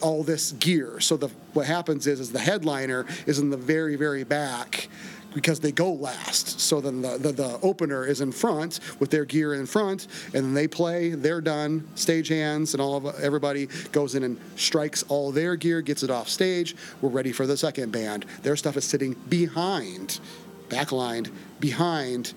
all 0.00 0.22
this 0.22 0.52
gear. 0.52 1.00
So 1.00 1.16
the 1.16 1.28
what 1.52 1.66
happens 1.66 2.06
is 2.06 2.20
is 2.20 2.32
the 2.32 2.38
headliner 2.38 3.06
is 3.26 3.38
in 3.38 3.50
the 3.50 3.56
very 3.56 3.96
very 3.96 4.24
back 4.24 4.88
because 5.34 5.60
they 5.60 5.72
go 5.72 5.92
last. 5.92 6.60
So 6.60 6.80
then 6.80 7.02
the, 7.02 7.18
the, 7.18 7.32
the 7.32 7.58
opener 7.60 8.06
is 8.06 8.20
in 8.20 8.32
front 8.32 8.78
with 9.00 9.10
their 9.10 9.24
gear 9.24 9.54
in 9.54 9.66
front, 9.66 10.06
and 10.32 10.44
then 10.44 10.54
they 10.54 10.68
play. 10.68 11.10
They're 11.10 11.40
done. 11.40 11.86
Stage 11.96 12.28
hands 12.28 12.72
and 12.72 12.80
all 12.80 12.96
of 12.96 13.20
everybody 13.20 13.66
goes 13.92 14.14
in 14.14 14.22
and 14.22 14.40
strikes 14.56 15.02
all 15.08 15.32
their 15.32 15.56
gear, 15.56 15.82
gets 15.82 16.02
it 16.02 16.10
off 16.10 16.28
stage. 16.28 16.76
We're 17.02 17.10
ready 17.10 17.32
for 17.32 17.46
the 17.46 17.56
second 17.56 17.90
band. 17.90 18.24
Their 18.42 18.56
stuff 18.56 18.76
is 18.76 18.84
sitting 18.84 19.14
behind, 19.28 20.20
backlined 20.68 21.30
behind 21.60 22.32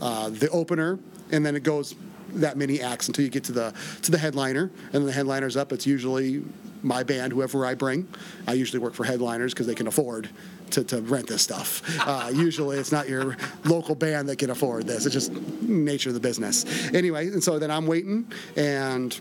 uh, 0.00 0.30
the 0.30 0.50
opener, 0.50 0.98
and 1.30 1.46
then 1.46 1.54
it 1.54 1.62
goes 1.62 1.94
that 2.34 2.56
many 2.56 2.80
acts 2.80 3.08
until 3.08 3.24
you 3.24 3.30
get 3.30 3.44
to 3.44 3.52
the 3.52 3.74
to 4.02 4.10
the 4.10 4.18
headliner, 4.18 4.70
and 4.92 4.94
then 4.94 5.06
the 5.06 5.12
headliner's 5.12 5.56
up. 5.56 5.72
It's 5.72 5.86
usually 5.86 6.42
my 6.82 7.02
band, 7.02 7.32
whoever 7.32 7.66
I 7.66 7.74
bring. 7.74 8.08
I 8.46 8.54
usually 8.54 8.78
work 8.78 8.94
for 8.94 9.04
headliners 9.04 9.52
because 9.52 9.66
they 9.66 9.74
can 9.74 9.86
afford 9.86 10.30
to, 10.70 10.84
to 10.84 11.00
rent 11.02 11.26
this 11.26 11.42
stuff. 11.42 11.82
Uh, 12.10 12.30
usually, 12.34 12.78
it's 12.78 12.90
not 12.90 13.08
your 13.08 13.36
local 13.64 13.94
band 13.94 14.28
that 14.28 14.36
can 14.36 14.50
afford 14.50 14.86
this. 14.86 15.04
It's 15.04 15.12
just 15.12 15.32
nature 15.62 16.08
of 16.08 16.14
the 16.14 16.20
business. 16.20 16.64
Anyway, 16.92 17.28
and 17.28 17.42
so 17.42 17.58
then 17.58 17.70
I'm 17.70 17.86
waiting, 17.86 18.30
and 18.56 19.18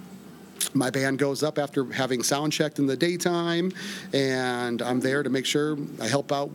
my 0.74 0.90
band 0.90 1.20
goes 1.20 1.44
up 1.44 1.60
after 1.60 1.86
having 1.92 2.24
sound 2.24 2.54
checked 2.54 2.80
in 2.80 2.88
the 2.88 2.96
daytime, 2.96 3.74
and 4.14 4.82
I'm 4.82 5.02
there 5.02 5.24
to 5.24 5.30
make 5.30 5.46
sure 5.46 5.78
I 6.02 6.08
help 6.08 6.32
out 6.32 6.52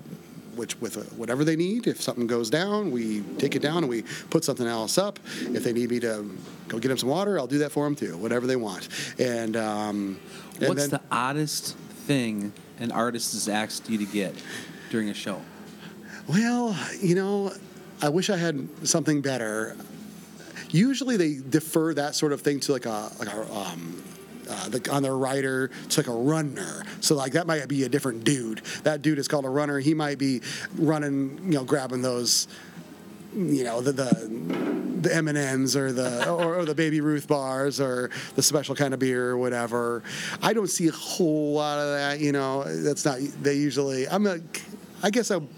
which 0.57 0.81
with 0.81 0.97
uh, 0.97 1.03
whatever 1.17 1.45
they 1.45 1.57
need. 1.57 1.87
If 1.87 2.01
something 2.01 2.27
goes 2.27 2.51
down, 2.51 2.91
we 2.91 3.23
take 3.39 3.57
it 3.57 3.63
down 3.63 3.79
and 3.79 3.89
we 3.89 4.03
put 4.31 4.45
something 4.45 4.67
else 4.67 4.99
up. 4.99 5.19
If 5.41 5.65
they 5.65 5.73
need 5.73 5.91
me 5.91 6.01
to 6.01 6.31
go 6.69 6.79
get 6.79 6.89
them 6.89 6.99
some 6.99 7.09
water, 7.09 7.39
I'll 7.39 7.47
do 7.47 7.59
that 7.59 7.73
for 7.73 7.85
them 7.85 7.95
too. 7.95 8.17
Whatever 8.17 8.47
they 8.47 8.57
want. 8.57 8.89
And 9.19 9.57
um, 9.57 10.19
and 10.61 10.69
What's 10.69 10.89
then, 10.89 10.91
the 10.91 11.01
oddest 11.11 11.77
thing 11.77 12.53
an 12.79 12.93
artist 12.93 13.33
has 13.33 13.49
asked 13.49 13.89
you 13.89 13.99
to 13.99 14.07
get 14.07 14.35
during 14.91 15.09
a 15.09 15.15
show? 15.15 15.41
Well, 16.27 16.77
you 17.01 17.15
know, 17.15 17.53
I 18.01 18.09
wish 18.09 18.31
I 18.31 18.37
had 18.37 18.69
something 18.87 19.21
better. 19.21 19.77
Usually 20.71 21.17
they 21.17 21.35
defer 21.37 21.95
that 21.95 22.15
sort 22.15 22.33
of 22.33 22.41
thing 22.41 22.61
to 22.61 22.73
like 22.73 22.87
a 22.87 23.11
like 23.19 23.29
a 23.29 23.53
um, 23.53 24.03
uh, 24.49 24.69
the, 24.69 24.91
on 24.91 25.03
their 25.03 25.17
rider 25.17 25.69
to 25.89 26.01
like 26.01 26.09
a 26.09 26.13
runner. 26.13 26.85
So 27.01 27.15
like 27.15 27.33
that 27.33 27.47
might 27.47 27.67
be 27.69 27.85
a 27.85 27.89
different 27.89 28.25
dude. 28.25 28.59
That 28.83 29.03
dude 29.03 29.19
is 29.19 29.29
called 29.29 29.45
a 29.45 29.51
runner. 29.51 29.79
He 29.79 29.95
might 29.95 30.19
be 30.19 30.43
running, 30.77 31.39
you 31.45 31.59
know, 31.59 31.65
grabbing 31.65 32.03
those, 32.03 32.49
you 33.35 33.65
know, 33.65 33.81
the 33.81 33.93
the 33.93 34.65
the 35.01 35.15
M 35.15 35.29
and 35.29 35.39
M's 35.39 35.77
or 35.77 35.93
the 35.93 36.29
or, 36.31 36.57
or 36.57 36.65
the 36.65 36.75
Baby 36.75 37.01
Ruth 37.01 37.29
bars 37.29 37.81
or 37.81 38.11
the 38.35 38.43
special 38.43 38.75
kind 38.75 38.95
of 38.95 39.01
beer 39.01 39.31
or 39.31 39.39
whatever. 39.39 40.03
I 40.43 40.53
don't 40.53 40.69
see 40.69 40.89
a 40.89 40.93
whole 40.93 41.55
lot 41.55 41.79
of 41.79 41.89
that. 41.97 42.21
You 42.21 42.33
know, 42.33 42.65
that's 42.65 43.05
not. 43.05 43.19
They 43.43 43.55
usually. 43.55 44.09
I'm 44.09 44.27
a. 44.27 44.39
I 45.03 45.11
guess 45.11 45.31
I'm 45.31 45.49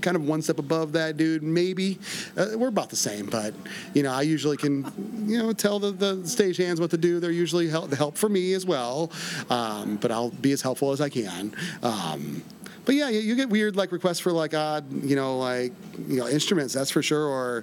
kind 0.00 0.16
of 0.16 0.26
one 0.26 0.42
step 0.42 0.58
above 0.58 0.92
that 0.92 1.16
dude. 1.16 1.42
Maybe 1.42 1.98
uh, 2.36 2.48
we're 2.56 2.68
about 2.68 2.90
the 2.90 2.96
same, 2.96 3.26
but 3.26 3.54
you 3.94 4.02
know, 4.02 4.12
I 4.12 4.22
usually 4.22 4.56
can, 4.56 4.84
you 5.28 5.38
know, 5.38 5.52
tell 5.52 5.78
the, 5.78 5.90
the 5.90 6.26
stage 6.26 6.56
hands 6.56 6.80
what 6.80 6.90
to 6.90 6.98
do. 6.98 7.20
They're 7.20 7.30
usually 7.30 7.68
help, 7.68 7.90
the 7.90 7.96
help 7.96 8.16
for 8.16 8.28
me 8.28 8.52
as 8.54 8.66
well, 8.66 9.10
um, 9.48 9.96
but 9.96 10.10
I'll 10.10 10.30
be 10.30 10.52
as 10.52 10.62
helpful 10.62 10.92
as 10.92 11.00
I 11.00 11.08
can. 11.08 11.54
Um, 11.82 12.42
but 12.90 12.96
yeah, 12.96 13.08
you, 13.08 13.20
you 13.20 13.36
get 13.36 13.48
weird 13.48 13.76
like 13.76 13.92
requests 13.92 14.18
for 14.18 14.32
like 14.32 14.52
odd, 14.52 14.90
you 15.04 15.14
know, 15.14 15.38
like 15.38 15.72
you 16.08 16.16
know 16.16 16.26
instruments. 16.26 16.74
That's 16.74 16.90
for 16.90 17.02
sure. 17.02 17.24
Or, 17.24 17.62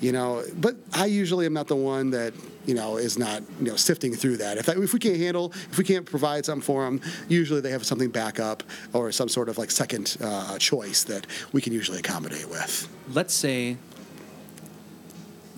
you 0.00 0.10
know, 0.10 0.42
but 0.56 0.74
I 0.92 1.06
usually 1.06 1.46
am 1.46 1.52
not 1.52 1.68
the 1.68 1.76
one 1.76 2.10
that 2.10 2.34
you 2.66 2.74
know 2.74 2.96
is 2.96 3.16
not 3.16 3.44
you 3.60 3.66
know 3.68 3.76
sifting 3.76 4.12
through 4.14 4.38
that. 4.38 4.58
If 4.58 4.66
that, 4.66 4.76
if 4.78 4.92
we 4.92 4.98
can't 4.98 5.16
handle, 5.16 5.52
if 5.70 5.78
we 5.78 5.84
can't 5.84 6.04
provide 6.04 6.44
something 6.44 6.60
for 6.60 6.84
them, 6.84 7.00
usually 7.28 7.60
they 7.60 7.70
have 7.70 7.86
something 7.86 8.10
back 8.10 8.40
up 8.40 8.64
or 8.92 9.12
some 9.12 9.28
sort 9.28 9.48
of 9.48 9.58
like 9.58 9.70
second 9.70 10.16
uh, 10.20 10.58
choice 10.58 11.04
that 11.04 11.28
we 11.52 11.60
can 11.60 11.72
usually 11.72 12.00
accommodate 12.00 12.50
with. 12.50 12.88
Let's 13.12 13.32
say 13.32 13.76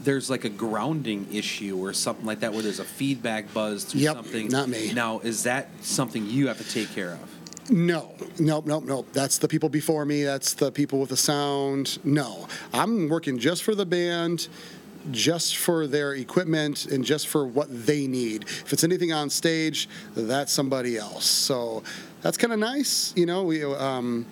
there's 0.01 0.29
like 0.29 0.45
a 0.45 0.51
grounding 0.51 1.27
issue 1.33 1.79
or 1.79 1.95
something 1.95 2.27
like 2.27 2.41
that 2.41 2.53
where 2.53 2.61
there's 2.61 2.81
a 2.81 2.85
feedback 2.85 3.55
buzz 3.55 3.85
through 3.85 4.03
Yep, 4.03 4.15
something. 4.15 4.49
not 4.49 4.69
me. 4.69 4.93
Now, 4.93 5.21
is 5.21 5.45
that 5.45 5.71
something 5.81 6.27
you 6.27 6.49
have 6.49 6.59
to 6.59 6.69
take 6.71 6.95
care 6.95 7.13
of? 7.13 7.36
No, 7.69 8.15
nope, 8.39 8.67
nope, 8.67 8.85
nope. 8.85 9.09
That's 9.13 9.39
the 9.39 9.49
people 9.49 9.69
before 9.69 10.05
me. 10.05 10.23
That's 10.23 10.55
the 10.55 10.71
people 10.71 11.01
with 11.01 11.11
the 11.11 11.17
sound. 11.17 11.99
No, 12.05 12.47
I'm 12.73 13.09
working 13.09 13.39
just 13.39 13.65
for 13.65 13.75
the 13.75 13.87
band, 13.87 14.49
just 15.11 15.57
for 15.57 15.87
their 15.87 16.15
equipment, 16.15 16.87
and 16.87 17.05
just 17.05 17.27
for 17.27 17.47
what 17.47 17.67
they 17.87 18.07
need. 18.07 18.45
If 18.45 18.73
it's 18.73 18.85
anything 18.85 19.13
on 19.13 19.31
stage, 19.31 19.89
that's 20.15 20.53
somebody 20.53 20.97
else. 20.97 21.27
So 21.27 21.83
that's 22.23 22.37
kind 22.37 22.53
of 22.53 22.59
nice. 22.59 23.13
You 23.17 23.27
know, 23.27 23.43
we. 23.43 23.65
Um, 23.65 24.27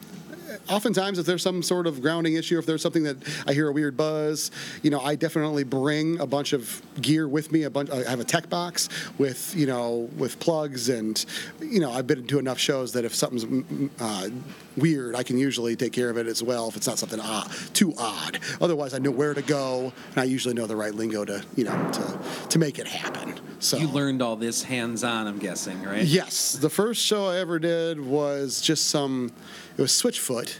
Oftentimes, 0.69 1.19
if 1.19 1.27
there's 1.27 1.43
some 1.43 1.63
sort 1.63 1.87
of 1.87 2.01
grounding 2.01 2.35
issue, 2.35 2.59
if 2.59 2.67
there's 2.67 2.83
something 2.83 3.03
that 3.05 3.17
I 3.47 3.53
hear 3.53 3.69
a 3.69 3.73
weird 3.73 3.97
buzz, 3.97 4.51
you 4.83 4.91
know, 4.91 5.01
I 5.01 5.15
definitely 5.15 5.65
bring 5.65 6.21
a 6.21 6.27
bunch 6.27 6.53
of 6.53 6.83
gear 7.01 7.29
with 7.29 7.53
me. 7.53 7.63
A 7.65 7.71
bunch, 7.71 7.91
I 7.91 8.09
have 8.09 8.21
a 8.21 8.25
tech 8.25 8.49
box 8.49 8.89
with, 9.19 9.55
you 9.57 9.67
know, 9.67 10.09
with 10.17 10.39
plugs, 10.41 10.89
and 10.89 11.25
you 11.61 11.81
know, 11.81 11.91
I've 11.93 12.07
been 12.07 12.27
to 12.27 12.39
enough 12.39 12.59
shows 12.59 12.93
that 12.93 13.05
if 13.05 13.15
something's 13.15 13.45
mm, 13.45 13.91
uh, 14.01 14.31
weird, 14.77 15.15
I 15.15 15.23
can 15.23 15.39
usually 15.39 15.77
take 15.77 15.93
care 15.93 16.11
of 16.11 16.17
it 16.17 16.27
as 16.27 16.43
well. 16.43 16.69
If 16.69 16.77
it's 16.77 16.87
not 16.87 16.99
something 16.99 17.21
odd, 17.21 17.51
too 17.73 17.95
odd, 17.99 18.41
otherwise 18.61 18.95
I 18.95 18.99
know 18.99 19.11
where 19.11 19.35
to 19.35 19.43
go, 19.43 19.93
and 20.11 20.19
I 20.19 20.25
usually 20.25 20.55
know 20.55 20.67
the 20.67 20.77
right 20.77 20.95
lingo 20.95 21.25
to, 21.25 21.45
you 21.57 21.65
know, 21.65 21.91
to 21.93 22.21
to 22.51 22.59
make 22.59 22.79
it 22.79 22.87
happen. 22.87 23.35
So 23.61 23.79
You 23.79 23.89
learned 23.89 24.21
all 24.21 24.37
this 24.37 24.63
hands-on, 24.63 25.27
I'm 25.27 25.39
guessing, 25.39 25.83
right? 25.83 26.05
Yes, 26.05 26.53
the 26.53 26.69
first 26.69 27.01
show 27.01 27.27
I 27.27 27.39
ever 27.39 27.59
did 27.59 27.99
was 28.01 28.61
just 28.61 28.89
some. 28.89 29.33
It 29.77 29.83
was 29.83 29.91
Switchfoot. 29.91 30.55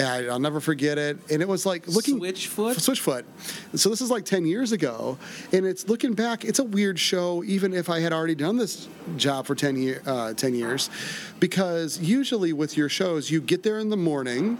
And 0.00 0.08
I, 0.08 0.32
I'll 0.32 0.40
never 0.40 0.60
forget 0.60 0.96
it. 0.96 1.18
And 1.30 1.42
it 1.42 1.48
was 1.48 1.66
like 1.66 1.86
looking 1.86 2.18
Switchfoot? 2.18 2.76
Switchfoot. 2.76 3.24
So 3.78 3.90
this 3.90 4.00
is 4.00 4.10
like 4.10 4.24
ten 4.24 4.46
years 4.46 4.72
ago, 4.72 5.18
and 5.52 5.66
it's 5.66 5.88
looking 5.88 6.14
back. 6.14 6.44
It's 6.44 6.58
a 6.58 6.64
weird 6.64 6.98
show, 6.98 7.44
even 7.44 7.74
if 7.74 7.90
I 7.90 8.00
had 8.00 8.12
already 8.12 8.34
done 8.34 8.56
this 8.56 8.88
job 9.16 9.46
for 9.46 9.54
ten 9.54 9.76
year, 9.76 10.02
uh, 10.06 10.32
ten 10.32 10.54
years, 10.54 10.88
because 11.38 11.98
usually 12.00 12.52
with 12.52 12.76
your 12.76 12.88
shows, 12.88 13.30
you 13.30 13.40
get 13.40 13.62
there 13.62 13.78
in 13.78 13.90
the 13.90 13.96
morning. 13.96 14.58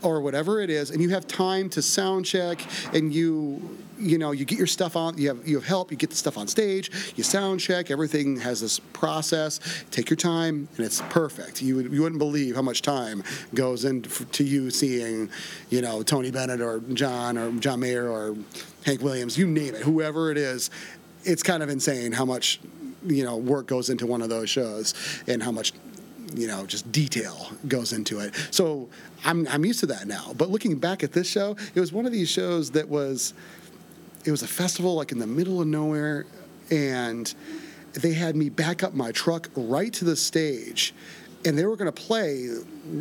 Or 0.00 0.20
whatever 0.20 0.60
it 0.60 0.70
is, 0.70 0.92
and 0.92 1.02
you 1.02 1.08
have 1.08 1.26
time 1.26 1.68
to 1.70 1.82
sound 1.82 2.24
check, 2.24 2.64
and 2.94 3.12
you, 3.12 3.76
you 3.98 4.18
know, 4.18 4.32
you 4.32 4.44
get 4.44 4.58
your 4.58 4.66
stuff 4.66 4.96
on. 4.96 5.18
You 5.18 5.28
have 5.28 5.46
you 5.46 5.56
have 5.56 5.66
help. 5.66 5.90
You 5.90 5.96
get 5.96 6.10
the 6.10 6.16
stuff 6.16 6.38
on 6.38 6.48
stage. 6.48 6.90
You 7.16 7.24
sound 7.24 7.60
check. 7.60 7.90
Everything 7.90 8.36
has 8.40 8.60
this 8.60 8.78
process. 8.78 9.60
Take 9.90 10.10
your 10.10 10.16
time, 10.16 10.68
and 10.76 10.86
it's 10.86 11.02
perfect. 11.08 11.62
You 11.62 11.76
would, 11.76 11.92
you 11.92 12.02
wouldn't 12.02 12.18
believe 12.18 12.54
how 12.54 12.62
much 12.62 12.82
time 12.82 13.22
goes 13.54 13.84
into 13.84 14.44
you 14.44 14.70
seeing, 14.70 15.30
you 15.70 15.82
know, 15.82 16.02
Tony 16.02 16.30
Bennett 16.30 16.60
or 16.60 16.80
John 16.92 17.36
or 17.36 17.50
John 17.52 17.80
Mayer 17.80 18.08
or 18.08 18.36
Hank 18.84 19.02
Williams. 19.02 19.36
You 19.36 19.46
name 19.46 19.74
it, 19.74 19.82
whoever 19.82 20.30
it 20.30 20.38
is. 20.38 20.70
It's 21.24 21.42
kind 21.42 21.62
of 21.62 21.68
insane 21.68 22.12
how 22.12 22.24
much 22.24 22.60
you 23.06 23.24
know 23.24 23.36
work 23.36 23.66
goes 23.66 23.90
into 23.90 24.06
one 24.06 24.22
of 24.22 24.28
those 24.28 24.50
shows 24.50 24.94
and 25.26 25.42
how 25.42 25.52
much 25.52 25.72
you 26.34 26.46
know 26.46 26.66
just 26.66 26.90
detail 26.92 27.50
goes 27.66 27.92
into 27.92 28.20
it. 28.20 28.34
So 28.50 28.88
I'm 29.24 29.46
I'm 29.48 29.64
used 29.64 29.80
to 29.80 29.86
that 29.86 30.06
now. 30.06 30.32
But 30.36 30.50
looking 30.50 30.78
back 30.78 31.02
at 31.02 31.12
this 31.12 31.28
show, 31.28 31.56
it 31.74 31.80
was 31.80 31.92
one 31.92 32.06
of 32.06 32.12
these 32.12 32.28
shows 32.28 32.70
that 32.72 32.88
was 32.88 33.34
it 34.24 34.30
was 34.30 34.42
a 34.42 34.48
festival 34.48 34.94
like 34.94 35.12
in 35.12 35.18
the 35.18 35.26
middle 35.26 35.60
of 35.60 35.66
nowhere 35.66 36.26
and 36.70 37.34
they 37.94 38.12
had 38.12 38.36
me 38.36 38.48
back 38.48 38.82
up 38.82 38.94
my 38.94 39.12
truck 39.12 39.48
right 39.56 39.92
to 39.92 40.04
the 40.04 40.16
stage 40.16 40.94
and 41.44 41.56
they 41.56 41.64
were 41.64 41.76
going 41.76 41.90
to 41.90 42.02
play 42.02 42.50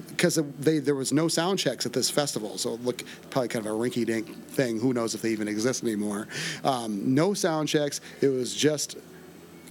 because 0.07 0.39
they 0.59 0.79
there 0.79 0.95
was 0.95 1.11
no 1.11 1.27
sound 1.27 1.57
checks 1.59 1.85
at 1.85 1.93
this 1.93 2.09
festival 2.09 2.57
so 2.57 2.75
look 2.75 3.03
probably 3.29 3.47
kind 3.47 3.65
of 3.65 3.71
a 3.71 3.75
rinky 3.75 4.05
dink 4.05 4.45
thing 4.47 4.79
who 4.79 4.93
knows 4.93 5.15
if 5.15 5.21
they 5.21 5.29
even 5.29 5.47
exist 5.47 5.83
anymore. 5.83 6.27
Um, 6.63 7.13
no 7.13 7.33
sound 7.33 7.67
checks 7.67 8.01
it 8.21 8.29
was 8.29 8.55
just 8.55 8.97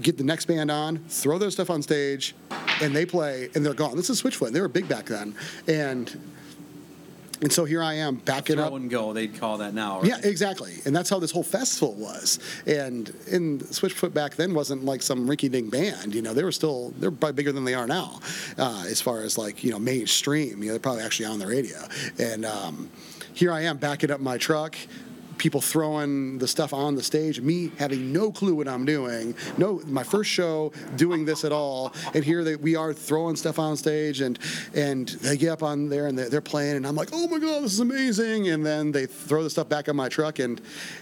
get 0.02 0.18
the 0.18 0.24
next 0.24 0.46
band 0.46 0.70
on 0.70 0.98
throw 1.08 1.38
their 1.38 1.50
stuff 1.50 1.70
on 1.70 1.80
stage 1.80 2.34
and 2.82 2.94
they 2.94 3.06
play 3.06 3.48
and 3.54 3.64
they're 3.64 3.74
gone. 3.74 3.96
This 3.96 4.10
is 4.10 4.20
switchfoot 4.20 4.52
they 4.52 4.60
were 4.60 4.68
big 4.68 4.88
back 4.88 5.06
then 5.06 5.34
and 5.68 6.18
and 7.42 7.52
so 7.52 7.64
here 7.64 7.82
I 7.82 7.94
am 7.94 8.16
back 8.16 8.36
backing 8.36 8.58
up 8.58 8.68
Throw 8.68 8.76
and 8.76 8.90
go, 8.90 9.12
they'd 9.12 9.38
call 9.38 9.58
that 9.58 9.74
now. 9.74 10.00
Right? 10.00 10.08
yeah, 10.08 10.18
exactly. 10.22 10.74
And 10.84 10.94
that's 10.94 11.10
how 11.10 11.18
this 11.18 11.30
whole 11.30 11.42
festival 11.42 11.94
was. 11.94 12.38
And 12.66 13.08
in 13.28 13.60
Switchfoot 13.60 14.12
back 14.12 14.36
then 14.36 14.54
wasn't 14.54 14.84
like 14.84 15.02
some 15.02 15.28
rinky 15.28 15.50
dink 15.50 15.70
band. 15.70 16.14
You 16.14 16.22
know, 16.22 16.34
they 16.34 16.44
were 16.44 16.52
still 16.52 16.92
they're 16.98 17.10
probably 17.10 17.32
bigger 17.32 17.52
than 17.52 17.64
they 17.64 17.74
are 17.74 17.86
now, 17.86 18.20
uh, 18.58 18.84
as 18.88 19.00
far 19.00 19.22
as 19.22 19.38
like 19.38 19.64
you 19.64 19.70
know 19.70 19.78
mainstream. 19.78 20.62
You 20.62 20.66
know, 20.66 20.72
they're 20.72 20.80
probably 20.80 21.02
actually 21.02 21.26
on 21.26 21.38
the 21.38 21.46
radio. 21.46 21.78
And 22.18 22.44
um, 22.44 22.90
here 23.32 23.52
I 23.52 23.62
am 23.62 23.76
backing 23.76 24.10
up 24.10 24.20
my 24.20 24.38
truck. 24.38 24.76
People 25.38 25.60
throwing 25.60 26.38
the 26.38 26.48
stuff 26.48 26.72
on 26.72 26.94
the 26.94 27.02
stage, 27.02 27.40
me 27.40 27.70
having 27.78 28.12
no 28.12 28.32
clue 28.32 28.54
what 28.54 28.68
I'm 28.68 28.84
doing. 28.84 29.34
No, 29.58 29.80
my 29.86 30.02
first 30.02 30.30
show 30.30 30.72
doing 30.96 31.24
this 31.24 31.44
at 31.44 31.52
all, 31.52 31.92
and 32.14 32.24
here 32.24 32.42
they, 32.42 32.56
we 32.56 32.76
are 32.76 32.92
throwing 32.92 33.36
stuff 33.36 33.58
on 33.58 33.76
stage, 33.76 34.20
and 34.20 34.38
and 34.74 35.08
they 35.08 35.36
get 35.36 35.50
up 35.50 35.62
on 35.62 35.88
there 35.88 36.06
and 36.06 36.18
they're, 36.18 36.28
they're 36.28 36.40
playing, 36.40 36.76
and 36.76 36.86
I'm 36.86 36.94
like, 36.94 37.10
oh 37.12 37.28
my 37.28 37.38
god, 37.38 37.62
this 37.62 37.72
is 37.72 37.80
amazing! 37.80 38.48
And 38.48 38.64
then 38.64 38.92
they 38.92 39.06
throw 39.06 39.42
the 39.42 39.50
stuff 39.50 39.68
back 39.68 39.88
on 39.88 39.96
my 39.96 40.08
truck, 40.08 40.38
and 40.38 40.60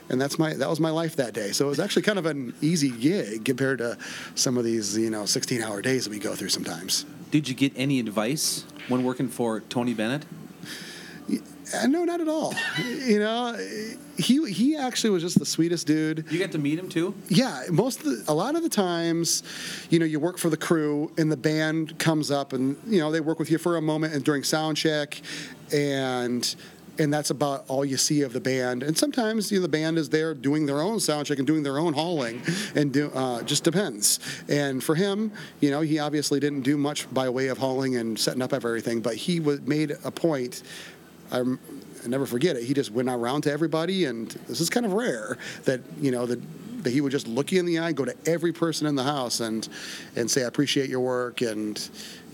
and 0.09 0.21
that's 0.21 0.39
my 0.39 0.55
that 0.55 0.69
was 0.69 0.81
my 0.81 0.91
life 0.91 1.17
that 1.17 1.35
day. 1.35 1.53
So 1.53 1.67
it 1.67 1.71
was 1.71 1.81
actually 1.81 2.03
kind 2.03 2.19
of 2.19 2.27
an 2.27 2.55
easy 2.61 2.91
gig 2.91 3.45
compared 3.45 3.79
to 3.79 3.97
some 4.35 4.59
of 4.59 4.65
these 4.65 4.97
you 4.97 5.11
know 5.11 5.27
16 5.27 5.63
hour 5.63 5.83
days 5.83 6.05
that 6.05 6.11
we 6.11 6.19
go 6.19 6.35
through 6.35 6.51
sometimes. 6.51 7.07
Did 7.31 7.49
you 7.49 7.55
get 7.55 7.73
any 7.77 7.99
advice 8.01 8.65
when 8.89 9.03
working 9.05 9.29
for 9.29 9.61
Tony 9.61 9.95
Bennett? 9.95 10.25
Uh, 11.73 11.87
no, 11.87 12.05
not 12.05 12.21
at 12.21 12.29
all. 12.29 12.53
you 13.07 13.19
know, 13.19 13.57
he 14.19 14.53
he 14.53 14.77
actually 14.77 15.11
was 15.11 15.23
just 15.23 15.39
the 15.39 15.47
sweetest 15.47 15.87
dude. 15.87 16.25
You 16.31 16.39
get 16.39 16.53
to 16.53 16.59
meet 16.59 16.79
him 16.79 16.89
too? 16.89 17.15
Yeah, 17.29 17.65
most 17.71 18.01
of 18.01 18.05
the, 18.05 18.25
a 18.31 18.35
lot 18.35 18.55
of 18.55 18.63
the 18.63 18.69
times, 18.69 19.43
you 19.91 19.99
know, 19.99 20.05
you 20.05 20.21
work 20.21 20.39
for 20.39 20.51
the 20.51 20.57
crew 20.57 21.11
and 21.17 21.33
the 21.33 21.37
band 21.37 21.99
comes 21.99 22.31
up 22.31 22.53
and 22.53 22.77
you 22.87 23.01
know 23.01 23.11
they 23.11 23.21
work 23.21 23.39
with 23.39 23.51
you 23.51 23.59
for 23.59 23.77
a 23.77 23.83
moment 23.83 24.15
and 24.15 24.25
during 24.25 24.43
sound 24.43 24.77
check, 24.77 25.21
and 25.73 26.55
and 26.99 27.13
that's 27.13 27.31
about 27.31 27.65
all 27.69 27.85
you 27.85 27.97
see 27.97 28.23
of 28.23 28.33
the 28.33 28.41
band. 28.41 28.83
And 28.83 28.97
sometimes 28.97 29.51
you 29.51 29.59
know 29.59 29.63
the 29.63 29.69
band 29.69 29.99
is 29.99 30.11
there 30.11 30.35
doing 30.35 30.67
their 30.67 30.81
own 30.81 31.01
sound 31.01 31.27
check 31.27 31.39
and 31.39 31.47
doing 31.47 31.63
their 31.63 31.79
own 31.79 31.93
hauling, 31.93 32.43
and 32.75 32.93
do, 32.93 33.11
uh, 33.15 33.43
just 33.43 33.65
depends. 33.65 34.21
And 34.49 34.83
for 34.83 34.95
him, 34.95 35.33
you 35.61 35.71
know, 35.71 35.81
he 35.81 35.99
obviously 35.99 36.41
didn't 36.41 36.63
do 36.63 36.77
much 36.77 37.13
by 37.13 37.29
way 37.29 37.49
of 37.49 37.59
hauling 37.59 37.97
and 37.97 38.19
setting 38.19 38.43
up 38.43 38.53
everything, 38.53 39.01
but 39.01 39.17
he 39.17 39.41
was 39.41 39.61
made 39.63 39.93
a 40.05 40.11
point. 40.11 40.63
I, 41.33 41.41
I 41.41 42.09
never 42.09 42.27
forget 42.27 42.57
it. 42.57 42.65
He 42.65 42.75
just 42.75 42.91
went 42.91 43.09
around 43.09 43.43
to 43.43 43.53
everybody, 43.53 44.05
and 44.05 44.31
this 44.49 44.61
is 44.61 44.71
kind 44.71 44.87
of 44.87 44.93
rare 44.93 45.39
that 45.65 45.81
you 46.01 46.11
know 46.11 46.27
that, 46.27 46.41
that 46.85 46.91
he 46.91 47.01
would 47.01 47.13
just 47.13 47.27
look 47.27 47.51
you 47.53 47.61
in 47.61 47.67
the 47.67 47.79
eye, 47.79 47.93
go 47.93 48.05
to 48.05 48.15
every 48.27 48.53
person 48.53 48.87
in 48.87 48.95
the 48.95 49.03
house, 49.03 49.41
and 49.41 49.69
and 50.17 50.31
say, 50.31 50.45
"I 50.45 50.47
appreciate 50.47 50.91
your 50.91 51.01
work," 51.01 51.41
and 51.41 51.81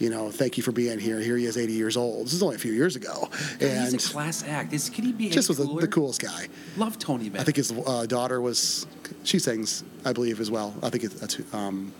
you 0.01 0.09
know, 0.09 0.31
thank 0.31 0.57
you 0.57 0.63
for 0.63 0.73
being 0.73 0.99
here. 0.99 1.21
Here 1.21 1.37
he 1.37 1.45
is, 1.45 1.59
80 1.59 1.75
years 1.75 1.97
old. 1.97 2.27
This 2.27 2.33
is 2.33 2.43
only 2.43 2.57
a 2.57 2.59
few 2.59 2.73
years 2.73 2.97
ago, 2.97 3.29
and 3.61 3.93
He's 3.93 4.09
a 4.09 4.13
class 4.13 4.43
act. 4.43 4.73
Is, 4.73 4.89
can 4.89 5.05
he 5.05 5.13
be 5.13 5.29
just 5.29 5.49
was 5.49 5.59
the, 5.59 5.65
the 5.65 5.87
coolest 5.87 6.23
guy. 6.23 6.49
Love 6.79 6.99
Tony 6.99 7.29
Bennett. 7.29 7.43
I 7.43 7.45
think 7.45 7.57
his 7.59 7.71
uh, 7.71 8.07
daughter 8.07 8.41
was, 8.41 8.87
she 9.25 9.39
sings, 9.39 9.85
I 10.05 10.15
believe, 10.15 10.41
as 10.41 10.51
well. 10.51 10.75
I 10.83 10.89
think 10.89 11.05
it's, 11.05 11.55
um, 11.55 11.93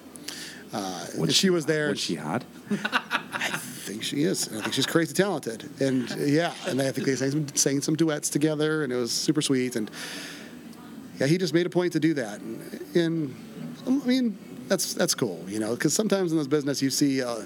uh, 0.73 1.29
she, 1.29 1.51
was 1.51 1.67
there. 1.67 1.91
Was 1.91 2.01
she 2.01 2.15
hot? 2.15 2.45
I 3.33 3.51
think 3.51 4.03
she 4.03 4.23
is. 4.23 4.49
I 4.49 4.61
think 4.61 4.75
she's 4.75 4.87
crazy 4.87 5.15
talented, 5.15 5.69
and 5.81 6.11
uh, 6.13 6.17
yeah, 6.17 6.53
and 6.67 6.81
I 6.81 6.93
think 6.93 7.07
they 7.07 7.17
sang 7.17 7.31
some, 7.31 7.49
sang 7.55 7.81
some 7.81 7.97
duets 7.97 8.31
together, 8.31 8.85
and 8.85 8.93
it 8.93 8.97
was 8.97 9.13
super 9.13 9.43
sweet. 9.43 9.77
And 9.77 9.91
yeah, 11.19 11.27
he 11.27 11.39
just 11.39 11.55
made 11.55 11.67
a 11.67 11.71
point 11.71 11.93
to 11.95 12.01
do 12.01 12.15
that, 12.15 12.41
and, 12.41 12.81
and 12.95 13.35
I 13.87 13.91
mean, 14.07 14.39
that's 14.69 14.95
that's 14.95 15.15
cool, 15.15 15.45
you 15.49 15.59
know, 15.59 15.75
because 15.75 15.93
sometimes 15.93 16.33
in 16.33 16.39
this 16.39 16.47
business 16.47 16.81
you 16.83 16.91
see. 16.91 17.23
Uh, 17.23 17.43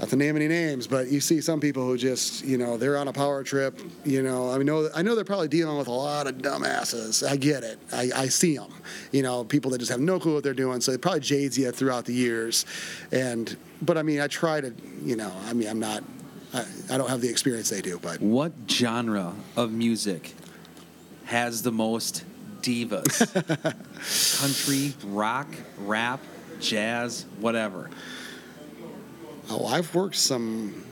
not 0.00 0.08
to 0.08 0.16
name 0.16 0.34
any 0.34 0.48
names, 0.48 0.86
but 0.86 1.08
you 1.08 1.20
see 1.20 1.42
some 1.42 1.60
people 1.60 1.84
who 1.84 1.98
just, 1.98 2.42
you 2.42 2.56
know, 2.56 2.78
they're 2.78 2.96
on 2.96 3.08
a 3.08 3.12
power 3.12 3.44
trip. 3.44 3.78
You 4.02 4.22
know, 4.22 4.50
I 4.50 4.56
mean, 4.56 4.66
know, 4.66 4.88
I 4.94 5.02
know 5.02 5.14
they're 5.14 5.24
probably 5.24 5.48
dealing 5.48 5.76
with 5.76 5.88
a 5.88 5.92
lot 5.92 6.26
of 6.26 6.36
dumbasses. 6.36 7.28
I 7.28 7.36
get 7.36 7.62
it. 7.64 7.78
I, 7.92 8.10
I 8.16 8.28
see 8.28 8.56
them. 8.56 8.72
You 9.12 9.22
know, 9.22 9.44
people 9.44 9.70
that 9.72 9.78
just 9.78 9.90
have 9.90 10.00
no 10.00 10.18
clue 10.18 10.32
what 10.32 10.42
they're 10.42 10.54
doing. 10.54 10.80
So 10.80 10.92
it 10.92 11.02
probably 11.02 11.20
jades 11.20 11.58
you 11.58 11.70
throughout 11.70 12.06
the 12.06 12.14
years. 12.14 12.64
And, 13.12 13.54
but 13.82 13.98
I 13.98 14.02
mean, 14.02 14.20
I 14.20 14.26
try 14.26 14.62
to, 14.62 14.72
you 15.04 15.16
know, 15.16 15.32
I 15.46 15.52
mean, 15.52 15.68
I'm 15.68 15.80
not, 15.80 16.02
I, 16.54 16.64
I 16.90 16.96
don't 16.96 17.10
have 17.10 17.20
the 17.20 17.28
experience 17.28 17.68
they 17.68 17.82
do, 17.82 17.98
but 17.98 18.22
What 18.22 18.52
genre 18.68 19.34
of 19.54 19.70
music 19.70 20.32
has 21.26 21.60
the 21.60 21.72
most 21.72 22.24
divas? 22.62 23.20
Country, 24.40 24.94
rock, 25.12 25.48
rap, 25.80 26.20
jazz, 26.58 27.26
whatever. 27.38 27.90
Oh, 29.50 29.66
I've 29.66 29.92
worked 29.96 30.14
some. 30.14 30.84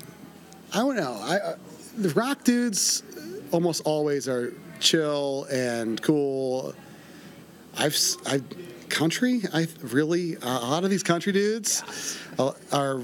I 0.75 0.79
don't 0.79 0.97
know. 0.97 1.17
I 1.23 1.37
uh, 1.37 1.57
the 1.97 2.09
rock 2.11 2.43
dudes 2.43 3.05
almost 3.53 3.83
always 3.85 4.29
are 4.29 4.53
chill 4.81 5.45
and 5.45 6.03
cool. 6.03 6.75
I've 7.77 7.97
I 8.27 8.43
country. 8.89 9.43
I 9.55 9.69
really 9.83 10.35
a 10.43 10.47
lot 10.47 10.83
of 10.83 10.91
these 10.91 11.05
country 11.05 11.33
dudes 11.33 12.19
uh, 12.39 12.53
are. 12.73 13.01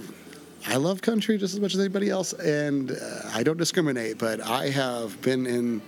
I 0.67 0.77
love 0.77 1.03
country 1.03 1.39
just 1.39 1.55
as 1.55 1.61
much 1.61 1.75
as 1.75 1.81
anybody 1.81 2.11
else, 2.11 2.33
and 2.33 2.91
uh, 2.91 3.21
I 3.33 3.45
don't 3.45 3.59
discriminate. 3.59 4.19
But 4.19 4.41
I 4.41 4.71
have 4.71 5.21
been 5.23 5.47
in 5.47 5.83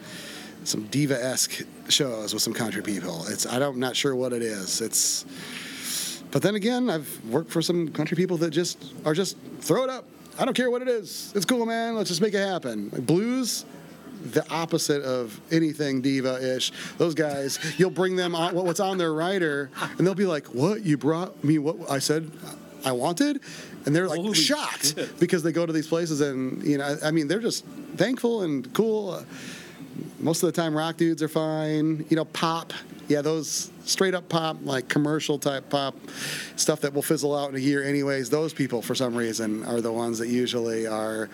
some 0.62 0.86
diva 0.88 1.22
esque 1.22 1.62
shows 1.88 2.32
with 2.34 2.42
some 2.42 2.52
country 2.52 2.82
people. 2.82 3.24
It's 3.28 3.46
I 3.46 3.58
don't, 3.58 3.74
I'm 3.74 3.80
not 3.80 3.96
sure 3.96 4.14
what 4.14 4.32
it 4.32 4.42
is. 4.42 4.80
It's 4.80 5.24
but 6.36 6.42
then 6.42 6.54
again, 6.54 6.90
I've 6.90 7.24
worked 7.30 7.50
for 7.50 7.62
some 7.62 7.88
country 7.88 8.14
people 8.14 8.36
that 8.36 8.50
just 8.50 8.92
are 9.06 9.14
just 9.14 9.38
throw 9.60 9.84
it 9.84 9.88
up. 9.88 10.04
I 10.38 10.44
don't 10.44 10.52
care 10.52 10.70
what 10.70 10.82
it 10.82 10.88
is. 10.88 11.32
It's 11.34 11.46
cool, 11.46 11.64
man. 11.64 11.96
Let's 11.96 12.10
just 12.10 12.20
make 12.20 12.34
it 12.34 12.46
happen. 12.46 12.90
Like 12.92 13.06
blues, 13.06 13.64
the 14.22 14.46
opposite 14.50 15.02
of 15.02 15.40
anything 15.50 16.02
diva-ish. 16.02 16.72
Those 16.98 17.14
guys, 17.14 17.58
you'll 17.78 17.88
bring 17.88 18.16
them 18.16 18.34
on 18.34 18.54
what's 18.54 18.80
on 18.80 18.98
their 18.98 19.14
rider, 19.14 19.70
and 19.96 20.06
they'll 20.06 20.14
be 20.14 20.26
like, 20.26 20.48
"What 20.48 20.84
you 20.84 20.98
brought 20.98 21.42
me? 21.42 21.56
What 21.56 21.90
I 21.90 22.00
said 22.00 22.30
I 22.84 22.92
wanted?" 22.92 23.40
And 23.86 23.96
they're 23.96 24.06
like 24.06 24.20
Holy 24.20 24.34
shocked 24.34 24.94
shit. 24.94 25.18
because 25.18 25.42
they 25.42 25.52
go 25.52 25.64
to 25.64 25.72
these 25.72 25.88
places, 25.88 26.20
and 26.20 26.62
you 26.62 26.76
know, 26.76 26.98
I 27.02 27.12
mean, 27.12 27.28
they're 27.28 27.40
just 27.40 27.64
thankful 27.96 28.42
and 28.42 28.70
cool. 28.74 29.24
Most 30.18 30.42
of 30.42 30.52
the 30.52 30.60
time, 30.60 30.76
rock 30.76 30.98
dudes 30.98 31.22
are 31.22 31.28
fine. 31.28 32.04
You 32.10 32.16
know, 32.16 32.26
pop, 32.26 32.74
yeah, 33.08 33.22
those 33.22 33.70
straight 33.84 34.14
up 34.14 34.28
pop, 34.28 34.56
like 34.62 34.88
commercial 34.88 35.38
type 35.38 35.68
pop 35.68 35.94
stuff 36.56 36.80
that 36.80 36.92
will 36.92 37.02
fizzle 37.02 37.36
out 37.36 37.50
in 37.50 37.56
a 37.56 37.60
year, 37.60 37.82
anyways. 37.84 38.30
Those 38.30 38.52
people, 38.52 38.82
for 38.82 38.94
some 38.94 39.14
reason, 39.14 39.64
are 39.64 39.80
the 39.80 39.92
ones 39.92 40.18
that 40.18 40.28
usually 40.28 40.86
are 40.86 41.28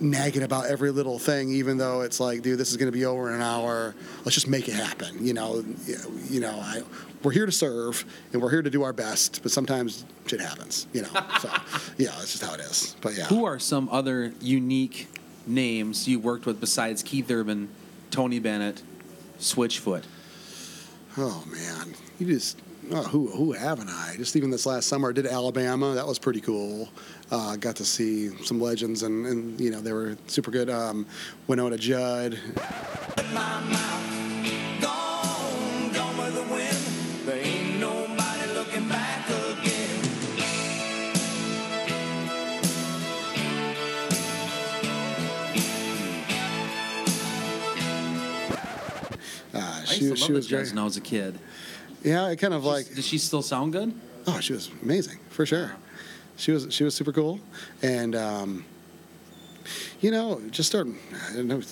nagging 0.00 0.42
about 0.42 0.66
every 0.66 0.90
little 0.90 1.18
thing, 1.18 1.50
even 1.50 1.78
though 1.78 2.00
it's 2.00 2.20
like, 2.20 2.42
dude, 2.42 2.58
this 2.58 2.70
is 2.70 2.76
going 2.76 2.90
to 2.90 2.96
be 2.96 3.04
over 3.04 3.28
in 3.28 3.36
an 3.36 3.42
hour. 3.42 3.94
Let's 4.24 4.34
just 4.34 4.48
make 4.48 4.68
it 4.68 4.74
happen. 4.74 5.24
You 5.24 5.34
know, 5.34 5.64
you 6.28 6.40
know, 6.40 6.58
I, 6.60 6.82
we're 7.22 7.32
here 7.32 7.46
to 7.46 7.52
serve 7.52 8.04
and 8.32 8.42
we're 8.42 8.50
here 8.50 8.62
to 8.62 8.70
do 8.70 8.82
our 8.82 8.92
best, 8.92 9.42
but 9.42 9.52
sometimes 9.52 10.04
shit 10.26 10.40
happens. 10.40 10.86
You 10.92 11.02
know, 11.02 11.08
so 11.40 11.48
yeah, 11.98 12.10
that's 12.10 12.32
just 12.32 12.42
how 12.42 12.54
it 12.54 12.60
is. 12.60 12.96
But 13.00 13.16
yeah, 13.16 13.24
Who 13.26 13.44
are 13.44 13.58
some 13.58 13.88
other 13.90 14.32
unique 14.40 15.08
names 15.46 16.08
you 16.08 16.18
worked 16.18 16.46
with 16.46 16.60
besides 16.60 17.02
Keith 17.02 17.30
Urban, 17.30 17.68
Tony 18.10 18.38
Bennett, 18.38 18.82
Switchfoot? 19.38 20.04
Oh 21.16 21.44
man, 21.46 21.94
you 22.18 22.26
just 22.26 22.58
oh, 22.90 23.02
who 23.04 23.28
who 23.28 23.52
haven't 23.52 23.88
I? 23.88 24.14
Just 24.16 24.34
even 24.34 24.50
this 24.50 24.66
last 24.66 24.88
summer, 24.88 25.10
I 25.10 25.12
did 25.12 25.26
Alabama. 25.26 25.94
That 25.94 26.06
was 26.06 26.18
pretty 26.18 26.40
cool. 26.40 26.88
Uh, 27.30 27.54
got 27.56 27.76
to 27.76 27.84
see 27.84 28.30
some 28.44 28.60
legends, 28.60 29.04
and, 29.04 29.24
and 29.24 29.60
you 29.60 29.70
know 29.70 29.80
they 29.80 29.92
were 29.92 30.16
super 30.26 30.50
good. 30.50 30.68
Um, 30.68 31.06
Wynonna 31.48 31.78
Judd. 31.78 32.38
I 50.06 50.10
used 50.10 50.22
she 50.22 50.26
to 50.28 50.32
love 50.34 50.44
she 50.44 50.54
was 50.54 50.62
great. 50.62 50.74
when 50.74 50.78
I 50.78 50.84
was 50.84 50.96
a 50.96 51.00
kid. 51.00 51.38
Yeah, 52.02 52.24
I 52.26 52.36
kind 52.36 52.54
of 52.54 52.64
like 52.64 52.94
Does 52.94 53.06
she 53.06 53.18
still 53.18 53.42
sound 53.42 53.72
good? 53.72 53.94
Oh, 54.26 54.40
she 54.40 54.52
was 54.52 54.70
amazing 54.82 55.18
for 55.30 55.46
sure. 55.46 55.72
She 56.36 56.50
was 56.52 56.66
she 56.70 56.82
was 56.84 56.94
super 56.94 57.12
cool, 57.12 57.40
and 57.82 58.14
um, 58.14 58.64
you 60.00 60.10
know, 60.10 60.40
just 60.50 60.68
start. 60.68 60.88
I 61.30 61.36
don't 61.36 61.46
know. 61.46 61.62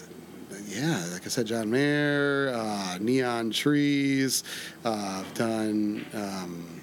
Yeah, 0.68 1.04
like 1.12 1.26
I 1.26 1.28
said, 1.28 1.46
John 1.46 1.70
Mayer, 1.70 2.52
uh, 2.54 2.98
Neon 3.00 3.50
Trees. 3.50 4.44
Uh, 4.84 5.22
I've 5.24 5.34
done. 5.34 6.06
Um, 6.14 6.80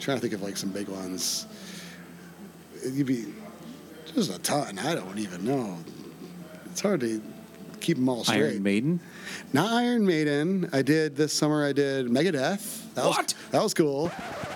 trying 0.00 0.16
to 0.16 0.20
think 0.20 0.32
of 0.32 0.42
like 0.42 0.56
some 0.56 0.70
big 0.70 0.88
ones. 0.88 1.46
You'd 2.90 3.06
be 3.06 3.26
just 4.14 4.34
a 4.34 4.38
ton. 4.38 4.78
I 4.78 4.94
don't 4.94 5.18
even 5.18 5.44
know. 5.44 5.78
It's 6.66 6.80
hard 6.80 7.00
to 7.00 7.20
keep 7.80 7.96
them 7.96 8.08
all 8.08 8.24
straight. 8.24 8.42
Iron 8.52 8.62
Maiden. 8.62 9.00
Not 9.52 9.72
Iron 9.72 10.06
Maiden. 10.06 10.68
I 10.72 10.82
did 10.82 11.16
this 11.16 11.32
summer. 11.32 11.64
I 11.64 11.72
did 11.72 12.06
Megadeth. 12.06 12.94
That 12.94 13.04
What? 13.06 13.16
Was, 13.18 13.34
that 13.50 13.62
was 13.62 13.74
cool. 13.74 14.10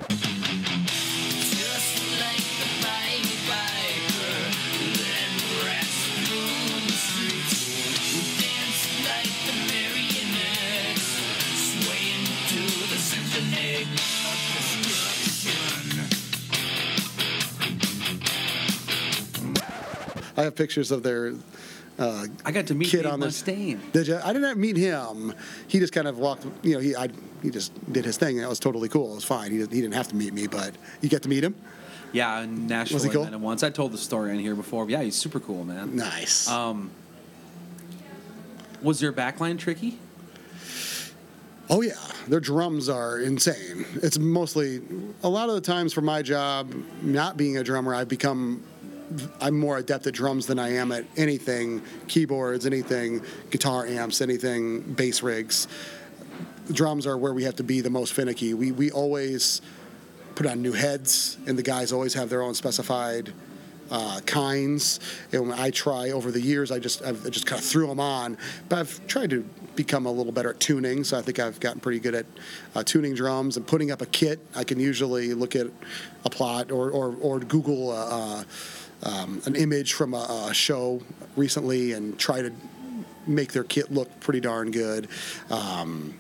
Just 0.09 1.97
like 2.21 2.45
the 2.61 2.69
Pied 2.83 3.27
Piper, 3.49 4.37
then 4.99 5.33
rest 5.65 6.05
through 6.27 6.87
the 6.87 6.95
streets. 6.95 7.61
We 8.15 8.23
dance 8.43 8.83
like 9.09 9.41
the 9.47 9.55
marionettes, 9.71 11.09
swaying 11.71 12.27
to 12.51 12.63
the 12.91 12.99
symphony 12.99 13.83
of 13.83 14.39
destruction. 14.55 15.55
I 20.37 20.43
have 20.43 20.55
pictures 20.57 20.91
of 20.91 21.03
their 21.05 21.35
uh, 21.99 22.27
I 22.45 22.53
got 22.53 22.67
to 22.69 22.75
meet 22.75 22.89
kid 22.89 23.03
Dave 23.03 23.13
on 23.13 23.21
the 23.21 23.27
Mustaine. 23.29 23.79
Did 23.93 24.09
you? 24.09 24.19
I 24.23 24.33
didn't 24.33 24.59
meet 24.59 24.77
him. 24.77 25.33
He 25.69 25.79
just 25.79 25.93
kind 25.93 26.09
of 26.09 26.19
walked. 26.19 26.45
You 26.63 26.75
know, 26.75 26.81
he 26.81 26.97
I, 26.97 27.09
he 27.43 27.51
just 27.51 27.73
did 27.93 28.05
his 28.05 28.17
thing. 28.17 28.39
That 28.39 28.49
was 28.49 28.59
totally 28.59 28.89
cool. 28.89 29.13
It 29.13 29.17
was 29.17 29.25
fine. 29.25 29.51
He, 29.53 29.59
didn't- 29.59 29.73
he 29.73 29.81
didn't 29.81 29.95
have 29.95 30.09
to 30.09 30.17
meet 30.17 30.33
me, 30.35 30.47
but 30.47 30.75
you 31.01 31.09
get 31.09 31.23
to 31.23 31.29
meet 31.29 31.45
him. 31.45 31.55
Yeah, 32.13 32.41
in 32.43 32.67
Nashville. 32.69 32.97
Was 32.97 33.03
he 33.05 33.11
cool? 33.11 33.27
once. 33.39 33.63
I 33.63 33.71
told 33.71 33.93
the 33.93 33.99
story 33.99 34.33
in 34.33 34.39
here 34.39 34.55
before. 34.55 34.89
Yeah, 34.89 35.03
he's 35.03 35.17
super 35.17 35.41
cool, 35.41 35.65
man. 35.65 35.97
Nice. 35.97 36.49
Um, 36.49 36.91
was 38.83 39.03
your 39.03 39.13
backline 39.13 39.59
tricky? 39.59 39.99
Oh 41.71 41.81
yeah, 41.81 41.95
their 42.29 42.41
drums 42.41 42.89
are 42.89 43.19
insane. 43.21 43.87
It's 43.97 44.19
mostly 44.19 44.83
a 45.23 45.29
lot 45.29 45.49
of 45.49 45.55
the 45.55 45.61
times 45.63 45.93
for 45.95 46.03
my 46.03 46.21
job, 46.23 46.75
not 47.03 47.37
being 47.39 47.57
a 47.57 47.65
drummer, 47.65 47.95
I've 47.95 48.09
become 48.09 48.63
I'm 49.41 49.59
more 49.59 49.79
adept 49.79 50.07
at 50.07 50.15
drums 50.15 50.47
than 50.47 50.59
I 50.59 50.75
am 50.75 50.93
at 50.93 51.05
anything 51.17 51.83
keyboards, 52.09 52.67
anything 52.67 53.23
guitar 53.51 53.87
amps, 53.87 54.21
anything 54.21 54.81
bass 54.81 55.23
rigs. 55.23 55.69
Drums 56.73 57.07
are 57.07 57.17
where 57.19 57.35
we 57.35 57.45
have 57.45 57.57
to 57.57 57.65
be 57.65 57.81
the 57.81 57.91
most 57.91 58.15
finicky. 58.15 58.55
We 58.55 58.73
we 58.73 58.91
always 58.91 59.61
put 60.35 60.47
on 60.47 60.63
new 60.63 60.73
heads, 60.73 61.37
and 61.47 61.59
the 61.59 61.63
guys 61.63 61.93
always 61.93 62.15
have 62.15 62.31
their 62.31 62.43
own 62.43 62.55
specified 62.55 63.33
uh, 63.91 64.21
kinds. 64.27 65.01
And 65.33 65.53
I 65.53 65.71
try 65.71 66.11
over 66.11 66.31
the 66.31 66.41
years, 66.41 66.71
I 66.71 66.79
just 66.79 67.03
I've, 67.03 67.25
I 67.27 67.31
just 67.31 67.47
kind 67.47 67.61
of 67.61 67.67
threw 67.67 67.87
them 67.87 68.01
on. 68.01 68.39
But 68.69 68.79
I've 68.79 69.07
tried 69.07 69.31
to 69.31 69.43
become 69.77 70.07
a 70.07 70.11
little 70.11 70.33
better 70.33 70.51
at 70.51 70.61
tuning, 70.61 71.05
so 71.05 71.19
I 71.19 71.23
think 71.23 71.39
I've 71.39 71.61
gotten 71.61 71.81
pretty 71.81 71.99
good 71.99 72.15
at 72.15 72.27
uh, 72.75 72.83
tuning 72.85 73.15
drums 73.15 73.57
and 73.57 73.67
putting 73.67 73.91
up 73.91 74.03
a 74.03 74.07
kit. 74.07 74.41
I 74.55 74.65
can 74.65 74.81
usually 74.81 75.35
look 75.35 75.57
at 75.57 75.67
a 76.25 76.31
plot 76.31 76.71
or 76.71 76.91
or, 76.91 77.15
or 77.21 77.41
Google 77.41 77.91
uh, 77.91 77.95
uh, 78.41 78.45
um, 79.05 79.41
an 79.47 79.55
image 79.57 79.93
from 79.93 80.15
a, 80.15 80.47
a 80.51 80.55
show 80.55 81.01
recently 81.37 81.93
and 81.93 82.19
try 82.19 82.43
to 82.43 82.53
make 83.27 83.53
their 83.53 83.65
kit 83.65 83.91
look 83.93 84.09
pretty 84.21 84.41
darn 84.41 84.71
good. 84.71 85.09
Um, 85.51 86.15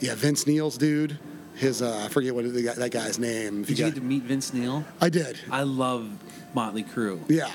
yeah, 0.00 0.14
Vince 0.14 0.46
Neil's 0.46 0.76
dude. 0.78 1.18
His 1.56 1.82
uh, 1.82 2.02
I 2.04 2.08
forget 2.08 2.34
what 2.34 2.52
the 2.52 2.62
guy, 2.62 2.74
that 2.74 2.90
guy's 2.90 3.18
name. 3.18 3.62
If 3.62 3.68
Did 3.68 3.78
you 3.78 3.84
got- 3.86 3.94
get 3.94 4.00
to 4.00 4.06
meet 4.06 4.22
Vince 4.24 4.52
Neil? 4.52 4.84
I 5.00 5.08
did. 5.08 5.38
I 5.50 5.62
love 5.62 6.10
Motley 6.54 6.82
Crue. 6.84 7.20
Yeah. 7.28 7.50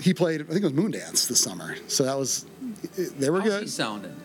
He 0.00 0.12
played, 0.12 0.40
I 0.42 0.44
think 0.44 0.58
it 0.64 0.64
was 0.64 0.72
Moondance 0.72 1.28
this 1.28 1.40
summer. 1.40 1.76
So 1.86 2.04
that 2.04 2.18
was, 2.18 2.44
they 2.96 3.30
were 3.30 3.40
How's 3.40 3.48
good. 3.50 3.62
he 3.62 3.68
sounding? 3.68 4.16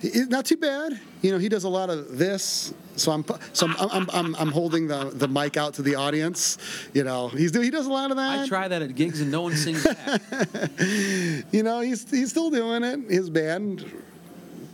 He- 0.00 0.24
not 0.28 0.44
too 0.46 0.56
bad. 0.56 1.00
You 1.22 1.32
know, 1.32 1.38
he 1.38 1.48
does 1.48 1.64
a 1.64 1.68
lot 1.68 1.90
of 1.90 2.16
this. 2.18 2.72
So 2.96 3.12
I'm, 3.12 3.24
so 3.52 3.68
I'm, 3.68 3.90
I'm, 3.90 4.10
I'm, 4.12 4.36
I'm 4.36 4.50
holding 4.50 4.88
the, 4.88 5.10
the 5.12 5.28
mic 5.28 5.56
out 5.56 5.74
to 5.74 5.82
the 5.82 5.94
audience. 5.94 6.58
You 6.94 7.04
know, 7.04 7.28
he's 7.28 7.52
do, 7.52 7.60
he 7.60 7.70
does 7.70 7.86
a 7.86 7.92
lot 7.92 8.10
of 8.10 8.16
that. 8.16 8.40
I 8.40 8.48
try 8.48 8.68
that 8.68 8.82
at 8.82 8.94
gigs 8.94 9.20
and 9.20 9.30
no 9.30 9.42
one 9.42 9.54
sings 9.54 9.84
back. 9.84 10.22
You 11.52 11.62
know, 11.62 11.80
he's, 11.80 12.08
he's 12.10 12.30
still 12.30 12.50
doing 12.50 12.82
it. 12.82 13.10
His 13.10 13.30
band 13.30 13.84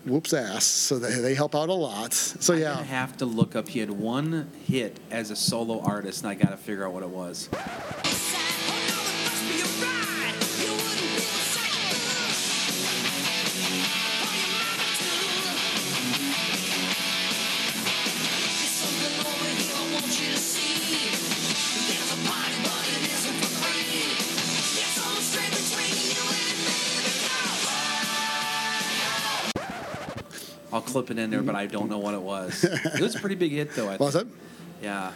whoops 0.04 0.32
ass. 0.32 0.64
So 0.64 0.98
they, 0.98 1.20
they 1.20 1.34
help 1.34 1.54
out 1.54 1.68
a 1.68 1.74
lot. 1.74 2.12
So 2.12 2.54
yeah. 2.54 2.78
I 2.78 2.82
have 2.82 3.16
to 3.18 3.26
look 3.26 3.56
up. 3.56 3.68
He 3.68 3.80
had 3.80 3.90
one 3.90 4.50
hit 4.66 4.98
as 5.10 5.30
a 5.30 5.36
solo 5.36 5.80
artist, 5.80 6.22
and 6.22 6.30
I 6.30 6.34
got 6.34 6.50
to 6.50 6.56
figure 6.56 6.86
out 6.86 6.92
what 6.92 7.02
it 7.02 7.08
was. 7.08 7.48
I'll 30.82 30.92
clip 30.92 31.10
it 31.10 31.18
in 31.18 31.30
there, 31.30 31.42
but 31.42 31.54
I 31.54 31.66
don't 31.66 31.88
know 31.88 31.98
what 31.98 32.14
it 32.14 32.22
was. 32.22 32.64
It 32.94 33.00
was 33.00 33.14
a 33.14 33.20
pretty 33.20 33.36
big 33.36 33.52
hit, 33.52 33.74
though. 33.74 33.88
I 33.88 33.96
Was 33.96 34.16
it? 34.16 34.26
Yeah. 34.82 35.12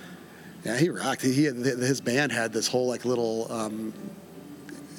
Yeah, 0.65 0.77
he 0.79 0.89
rocked. 0.89 1.23
He, 1.23 1.33
he 1.33 1.45
had, 1.45 1.57
his 1.57 2.01
band 2.01 2.33
had 2.33 2.53
this 2.53 2.69
whole 2.69 2.87
like 2.87 3.05
little 3.05 3.51
um, 3.53 3.93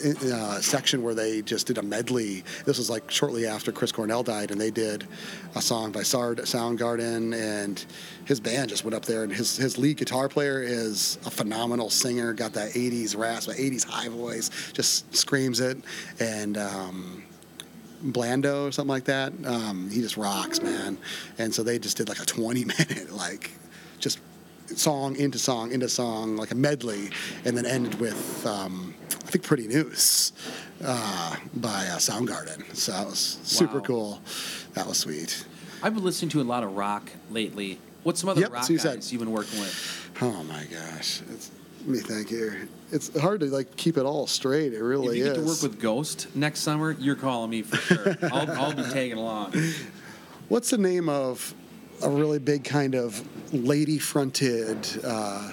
uh, 0.04 0.60
section 0.62 1.04
where 1.04 1.14
they 1.14 1.42
just 1.42 1.68
did 1.68 1.78
a 1.78 1.82
medley. 1.82 2.44
This 2.66 2.78
was 2.78 2.90
like 2.90 3.10
shortly 3.10 3.46
after 3.46 3.72
Chris 3.72 3.92
Cornell 3.92 4.24
died, 4.24 4.52
and 4.52 4.60
they 4.60 4.72
did 4.72 5.08
a 5.56 5.62
song 5.62 5.92
by 5.92 6.04
Sard 6.04 6.40
Soundgarden, 6.40 7.34
and 7.34 7.84
his 8.26 8.40
band 8.40 8.70
just 8.70 8.84
went 8.84 8.94
up 8.96 9.06
there. 9.06 9.24
And 9.24 9.32
his 9.32 9.58
his 9.58 9.78
lead 9.78 9.98
guitar 9.98 10.30
player 10.30 10.62
is 10.62 11.18
a 11.26 11.32
phenomenal 11.32 11.90
singer. 11.90 12.34
Got 12.34 12.54
that 12.54 12.72
'80s 12.74 13.18
rasp, 13.18 13.50
that 13.50 13.58
'80s 13.58 13.86
high 13.86 14.10
voice, 14.10 14.50
just 14.74 15.16
screams 15.16 15.60
it, 15.60 15.78
and. 16.20 16.58
Um, 16.58 17.24
Blando 18.04 18.68
or 18.68 18.72
something 18.72 18.90
like 18.90 19.06
that. 19.06 19.34
Um, 19.46 19.90
he 19.90 20.02
just 20.02 20.18
rocks, 20.18 20.62
man. 20.62 20.98
And 21.38 21.54
so 21.54 21.64
they 21.64 21.80
just 21.80 21.98
did 21.98 22.10
like 22.10 22.20
a 22.22 22.26
20 22.26 22.66
minute, 22.66 23.12
like, 23.12 23.52
just 24.00 24.20
song 24.76 25.16
into 25.16 25.40
song 25.40 25.72
into 25.72 25.88
song, 25.90 26.36
like 26.36 26.52
a 26.52 26.56
medley, 26.56 27.10
and 27.46 27.58
then 27.58 27.66
ended 27.66 28.00
with, 28.00 28.46
um, 28.46 28.94
I 29.12 29.30
think, 29.32 29.44
Pretty 29.44 29.68
Noose 29.68 30.32
uh, 30.84 31.36
by 31.56 31.70
uh, 31.88 31.98
Soundgarden. 31.98 32.76
So 32.76 32.92
that 32.92 33.06
was 33.08 33.40
super 33.44 33.76
Wow. 33.80 33.84
cool. 33.84 34.22
That 34.74 34.86
was 34.88 34.98
sweet. 34.98 35.46
I've 35.82 35.94
been 35.94 36.04
listening 36.04 36.30
to 36.30 36.42
a 36.42 36.44
lot 36.44 36.64
of 36.64 36.76
rock 36.76 37.10
lately. 37.32 37.80
What's 38.04 38.20
some 38.22 38.30
other 38.30 38.42
Yep, 38.42 38.52
rock 38.52 38.64
so 38.64 38.74
you 38.74 38.80
guys 38.80 38.84
said- 39.06 39.12
you've 39.12 39.20
been 39.22 39.32
working 39.32 39.60
with? 39.60 40.12
Oh 40.22 40.44
my 40.44 40.66
gosh. 40.66 41.22
It's, 41.34 41.52
me 41.88 42.00
think 42.00 42.30
here. 42.30 42.68
It's 42.92 43.18
hard 43.20 43.42
to 43.42 43.48
like 43.48 43.76
keep 43.76 43.98
it 43.98 44.06
all 44.06 44.28
straight. 44.28 44.74
It 44.74 44.82
really 44.82 44.82
is. 44.82 44.82
If 44.82 44.90
really 44.90 45.18
you 45.20 45.24
is. 45.24 45.30
get 45.30 45.42
to 45.42 45.48
work 45.48 45.62
with 45.62 45.82
Ghost 45.82 46.36
next 46.36 46.62
summer, 46.62 46.92
you're 47.00 47.16
calling 47.16 47.50
me 47.50 47.62
for 47.62 47.78
sure. 47.78 48.18
I'll, 48.32 48.52
I'll 48.52 48.74
be 48.74 48.84
tagging 48.84 49.18
along. 49.18 49.54
What's 50.50 50.70
the 50.70 50.78
name 50.78 51.10
of 51.10 51.54
a 52.04 52.10
really 52.10 52.40
big 52.40 52.64
kind 52.64 52.96
of 52.96 53.22
lady 53.54 53.98
fronted, 53.98 54.88
uh, 55.04 55.52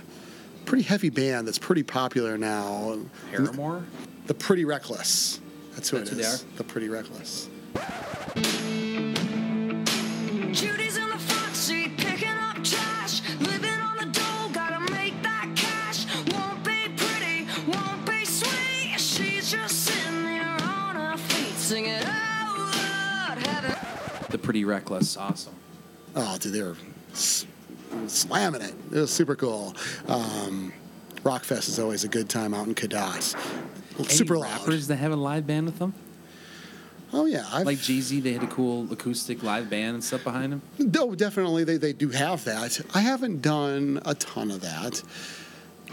pretty 0.64 0.84
heavy 0.84 1.10
band 1.10 1.48
that's 1.48 1.58
pretty 1.58 1.82
popular 1.82 2.38
now? 2.38 2.98
Paramore? 3.32 3.84
The 4.26 4.34
Pretty 4.34 4.64
Reckless. 4.64 5.40
That's 5.74 5.90
who 5.90 5.98
That's 5.98 6.12
it 6.12 6.14
who 6.14 6.22
they 6.22 6.28
are? 6.28 6.36
The 6.56 6.64
Pretty 6.64 6.88
Reckless. 6.88 7.48
Judy's 10.52 10.83
Pretty 24.44 24.64
Reckless. 24.64 25.16
Awesome. 25.16 25.54
Oh, 26.14 26.36
dude, 26.38 26.52
they 26.52 26.62
were 26.62 26.76
s- 27.12 27.46
slamming 28.06 28.60
it. 28.62 28.74
It 28.92 28.98
was 29.00 29.10
super 29.10 29.34
cool. 29.34 29.74
Um, 30.06 30.72
Rockfest 31.22 31.68
is 31.68 31.78
always 31.78 32.04
a 32.04 32.08
good 32.08 32.28
time 32.28 32.52
out 32.54 32.66
in 32.66 32.74
Cadott. 32.74 33.34
Super 34.10 34.36
loud. 34.36 34.50
rappers 34.60 34.86
that 34.88 34.96
have 34.96 35.12
a 35.12 35.16
live 35.16 35.46
band 35.46 35.66
with 35.66 35.78
them? 35.78 35.94
Oh 37.12 37.26
yeah, 37.26 37.46
I've, 37.52 37.64
Like 37.64 37.78
Z, 37.78 38.20
they 38.20 38.32
had 38.32 38.42
a 38.42 38.48
cool 38.48 38.92
acoustic 38.92 39.42
live 39.44 39.70
band 39.70 39.94
and 39.94 40.02
stuff 40.04 40.24
behind 40.24 40.52
them. 40.52 40.62
No, 40.78 41.14
definitely 41.14 41.62
they, 41.62 41.76
they 41.76 41.92
do 41.92 42.08
have 42.08 42.44
that. 42.44 42.80
I 42.92 43.00
haven't 43.00 43.40
done 43.40 44.02
a 44.04 44.14
ton 44.16 44.50
of 44.50 44.60
that. 44.62 45.00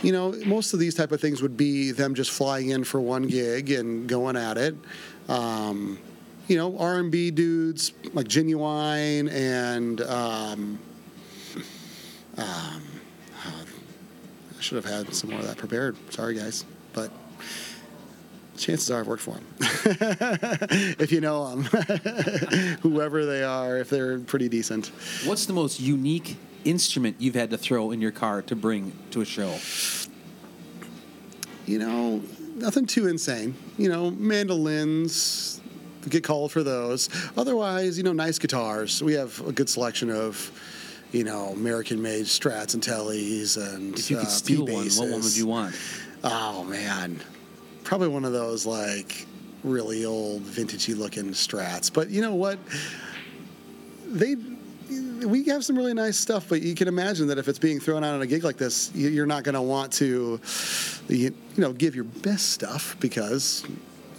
You 0.02 0.12
know, 0.14 0.32
most 0.48 0.74
of 0.74 0.80
these 0.80 0.96
type 0.96 1.12
of 1.12 1.22
things 1.22 1.44
would 1.44 1.56
be 1.56 1.92
them 1.92 2.16
just 2.16 2.32
flying 2.32 2.70
in 2.70 2.84
for 2.84 3.00
one 3.00 3.28
gig 3.28 3.70
and 3.70 4.10
going 4.10 4.36
at 4.36 4.58
it. 4.58 4.76
Um, 5.30 6.00
you 6.52 6.58
know, 6.58 6.78
R 6.78 6.98
and 6.98 7.10
B 7.10 7.32
dudes 7.32 7.94
like 8.14 8.28
Ginuwine 8.28 9.32
and 9.32 10.02
um, 10.02 10.80
um, 12.38 12.84
I 13.38 14.60
should 14.60 14.76
have 14.76 14.86
had 14.86 15.16
some 15.16 15.30
more 15.30 15.40
of 15.40 15.48
that 15.48 15.56
prepared. 15.56 15.96
Sorry, 16.12 16.36
guys, 16.36 16.66
but 16.92 17.10
chances 18.58 18.92
are 18.92 19.00
I've 19.00 19.08
worked 19.08 19.24
for 19.24 19.36
them. 19.36 19.46
if 21.00 21.14
you 21.14 21.22
know 21.22 21.56
them, 21.56 21.64
whoever 22.82 23.26
they 23.26 23.46
are, 23.46 23.78
if 23.78 23.90
they're 23.90 24.20
pretty 24.20 24.50
decent. 24.50 24.88
What's 25.24 25.46
the 25.46 25.54
most 25.54 25.80
unique 25.80 26.36
instrument 26.66 27.16
you've 27.18 27.36
had 27.36 27.52
to 27.52 27.58
throw 27.58 27.92
in 27.92 28.02
your 28.02 28.12
car 28.12 28.42
to 28.42 28.58
bring 28.58 28.92
to 29.12 29.22
a 29.22 29.26
show? 29.26 29.58
You 31.66 31.80
know, 31.80 32.22
nothing 32.56 32.88
too 32.88 33.08
insane. 33.08 33.56
You 33.78 33.88
know, 33.88 34.12
mandolins 34.12 35.61
get 36.10 36.24
called 36.24 36.52
for 36.52 36.64
those. 36.64 37.10
Otherwise, 37.38 37.98
you 37.98 38.04
know, 38.04 38.14
nice 38.14 38.40
guitars. 38.40 39.02
We 39.04 39.14
have 39.14 39.40
a 39.48 39.52
good 39.52 39.70
selection 39.70 40.10
of. 40.12 40.52
You 41.14 41.26
know, 41.26 41.48
American-made 41.48 42.24
Strats 42.24 42.74
and 42.74 42.82
Tellys, 42.82 43.58
and 43.58 44.00
If 44.00 44.10
you 44.10 44.16
could 44.16 44.28
uh, 44.28 44.30
steal 44.30 44.66
one, 44.66 44.88
what 44.92 45.10
one 45.10 45.22
would 45.22 45.36
you 45.36 45.46
want? 45.46 45.76
Oh 46.24 46.64
man, 46.64 47.20
probably 47.84 48.08
one 48.08 48.24
of 48.24 48.32
those 48.32 48.66
like 48.66 49.28
really 49.66 50.06
old 50.06 50.44
vintagey 50.44 50.98
looking 50.98 51.32
strats. 51.32 51.92
But 51.94 52.12
you 52.12 52.22
know 52.22 52.36
what? 52.36 52.60
They 54.08 54.36
we 55.26 55.44
have 55.48 55.66
some 55.66 55.78
really 55.78 55.94
nice 55.94 56.18
stuff, 56.18 56.48
but 56.48 56.62
you 56.62 56.76
can 56.76 56.88
imagine 56.88 57.28
that 57.28 57.38
if 57.38 57.50
it's 57.50 57.60
being 57.60 57.82
thrown 57.82 58.06
out 58.06 58.16
on 58.16 58.22
a 58.22 58.26
gig 58.28 58.46
like 58.46 58.56
this, 58.56 58.90
you- 58.96 59.10
you're 59.10 59.26
not 59.26 59.44
going 59.44 59.56
to 59.56 59.62
want 59.62 59.92
to, 59.94 60.40
you 61.10 61.36
know, 61.58 61.74
give 61.74 61.94
your 61.94 62.06
best 62.06 62.52
stuff 62.52 62.96
because 63.02 63.66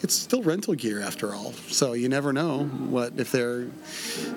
it's 0.02 0.14
still 0.14 0.42
rental 0.42 0.74
gear 0.74 1.00
after 1.00 1.34
all. 1.34 1.52
So 1.68 1.92
you 1.92 2.08
never 2.08 2.32
know 2.32 2.64
what 2.64 3.14
if 3.16 3.30
they're, 3.30 3.60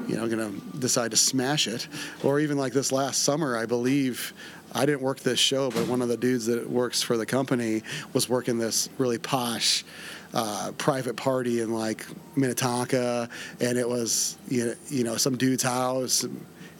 you 0.07 0.15
know, 0.15 0.27
going 0.27 0.61
to 0.61 0.77
decide 0.77 1.11
to 1.11 1.17
smash 1.17 1.67
it, 1.67 1.87
or 2.23 2.39
even 2.39 2.57
like 2.57 2.73
this 2.73 2.91
last 2.91 3.23
summer, 3.23 3.57
I 3.57 3.65
believe. 3.65 4.33
I 4.73 4.85
didn't 4.85 5.01
work 5.01 5.21
this 5.21 5.39
show, 5.39 5.71
but 5.71 5.87
one 5.87 6.01
of 6.01 6.09
the 6.09 6.17
dudes 6.17 6.47
that 6.47 6.69
works 6.69 7.01
for 7.01 7.15
the 7.15 7.25
company 7.25 7.81
was 8.11 8.27
working 8.27 8.57
this 8.57 8.89
really 8.97 9.17
posh 9.17 9.85
uh, 10.33 10.73
private 10.77 11.15
party 11.15 11.61
in 11.61 11.73
like 11.73 12.05
Minnetonka, 12.35 13.29
and 13.61 13.77
it 13.77 13.87
was 13.87 14.37
you 14.49 14.65
know, 14.65 14.73
you 14.89 15.03
know 15.05 15.15
some 15.15 15.37
dude's 15.37 15.63
house, 15.63 16.23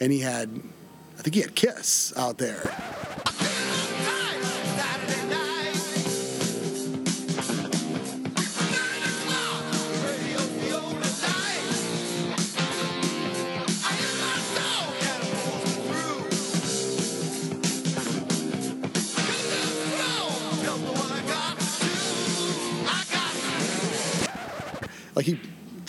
and 0.02 0.12
he 0.12 0.20
had, 0.20 0.50
I 1.18 1.22
think 1.22 1.36
he 1.36 1.42
had 1.42 1.56
Kiss 1.56 2.14
out 2.18 2.38
there. 2.38 2.64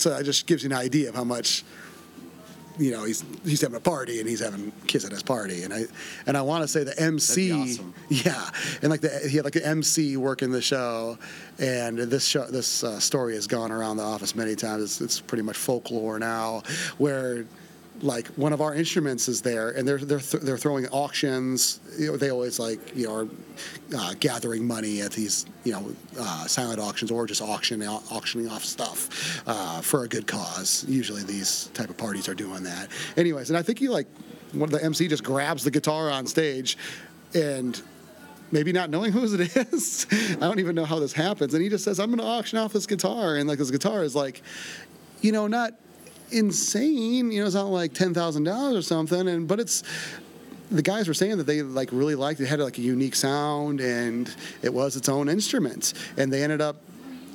So 0.07 0.15
that 0.15 0.25
just 0.25 0.47
gives 0.47 0.63
you 0.63 0.71
an 0.71 0.77
idea 0.77 1.09
of 1.09 1.17
how 1.17 1.25
much, 1.25 1.65
you 2.79 2.93
know, 2.93 3.03
he's 3.03 3.25
he's 3.45 3.61
having 3.61 3.77
a 3.77 3.81
party 3.81 4.21
and 4.21 4.29
he's 4.29 4.39
having 4.39 4.71
kids 4.87 5.05
at 5.05 5.11
his 5.11 5.25
party, 5.25 5.65
and 5.65 5.75
I 5.75 5.87
and 6.29 6.37
I 6.37 6.43
want 6.43 6.63
to 6.63 6.69
say 6.69 6.85
the 6.85 6.97
MC, 6.97 7.51
awesome. 7.51 7.93
yeah, 8.09 8.49
and 8.83 8.91
like 8.91 9.01
the 9.01 9.09
he 9.29 9.35
had 9.35 9.45
like 9.45 9.57
an 9.57 9.65
MC 9.65 10.17
working 10.17 10.53
the 10.53 10.63
show, 10.63 11.19
and 11.59 11.99
this 11.99 12.25
show 12.25 12.47
this 12.47 12.85
uh, 12.85 13.01
story 13.01 13.35
has 13.35 13.49
gone 13.49 13.73
around 13.73 13.97
the 13.97 14.05
office 14.05 14.37
many 14.37 14.55
times. 14.55 14.85
It's, 14.85 15.01
it's 15.01 15.21
pretty 15.21 15.43
much 15.43 15.57
folklore 15.57 16.21
now, 16.21 16.63
where 16.99 17.47
like 18.03 18.27
one 18.29 18.53
of 18.53 18.61
our 18.61 18.75
instruments 18.75 19.29
is 19.29 19.43
there, 19.43 19.71
and 19.71 19.87
they're 19.87 19.99
they're 19.99 20.21
th- 20.21 20.43
they're 20.43 20.59
throwing 20.59 20.87
auctions. 20.89 21.81
You 21.99 22.13
know, 22.13 22.17
they 22.17 22.31
always 22.31 22.59
like 22.59 22.95
you 22.95 23.07
know 23.07 23.15
are 23.15 23.29
uh, 23.97 24.15
gathering 24.21 24.67
money 24.67 25.01
at 25.01 25.13
these 25.13 25.47
you 25.65 25.73
know 25.73 25.93
uh, 26.19 26.47
silent 26.47 26.81
auctions 26.81 27.11
or 27.11 27.27
just 27.27 27.43
auction 27.43 27.83
auctioning 27.83 28.49
off 28.49 28.65
stuff 28.65 29.43
uh, 29.47 29.81
for 29.81 30.05
a 30.05 30.09
good 30.09 30.27
cause. 30.27 30.85
Usually 30.89 31.23
these 31.23 31.71
type 31.75 31.91
of 31.91 31.97
parties 31.97 32.29
are 32.29 32.35
doing 32.35 32.63
that. 32.65 32.89
Anyways, 33.17 33.51
and 33.51 33.57
I 33.59 33.63
think 33.63 33.79
he 33.79 33.89
like 33.89 34.07
one 34.53 34.65
of 34.65 34.71
the 34.71 34.85
MC 34.85 35.09
just 35.09 35.25
grabs 35.25 35.65
the 35.65 35.71
guitar 35.71 36.11
on 36.11 36.27
stage, 36.27 36.77
and 37.35 37.81
maybe 38.53 38.73
not 38.73 38.91
knowing 38.91 39.13
whose 39.13 39.33
it 39.33 39.57
is. 39.73 40.07
I 40.11 40.35
don't 40.41 40.61
even 40.61 40.75
know 40.75 40.85
how 40.85 40.99
this 40.99 41.13
happens. 41.13 41.55
And 41.55 41.63
he 41.63 41.69
just 41.69 41.85
says, 41.85 41.99
I'm 41.99 42.11
going 42.11 42.19
to 42.19 42.25
auction 42.25 42.59
off 42.59 42.73
this 42.73 42.87
guitar. 42.87 43.37
And 43.37 43.49
like 43.49 43.59
this 43.59 43.71
guitar 43.71 44.05
is 44.05 44.15
like, 44.15 44.43
you 45.21 45.33
know, 45.33 45.47
not 45.47 45.73
insane. 46.31 47.31
You 47.31 47.41
know, 47.41 47.47
it's 47.47 47.55
not 47.55 47.67
like 47.67 47.93
$10,000 47.93 48.79
or 48.79 48.83
something. 48.83 49.29
And, 49.29 49.49
but 49.49 49.61
it's, 49.61 49.83
the 50.71 50.83
guys 50.83 51.09
were 51.09 51.15
saying 51.15 51.39
that 51.39 51.45
they 51.45 51.63
like 51.63 51.91
really 51.93 52.15
liked 52.15 52.41
it. 52.41 52.47
Had 52.47 52.61
like 52.61 52.79
a 52.79 52.83
unique 52.83 53.15
sound 53.15 53.81
and 53.81 54.35
it 54.63 54.73
was 54.73 54.97
its 54.97 55.09
own 55.09 55.29
instrument. 55.29 55.95
And 56.17 56.33
they 56.33 56.43
ended 56.43 56.61
up, 56.61 56.77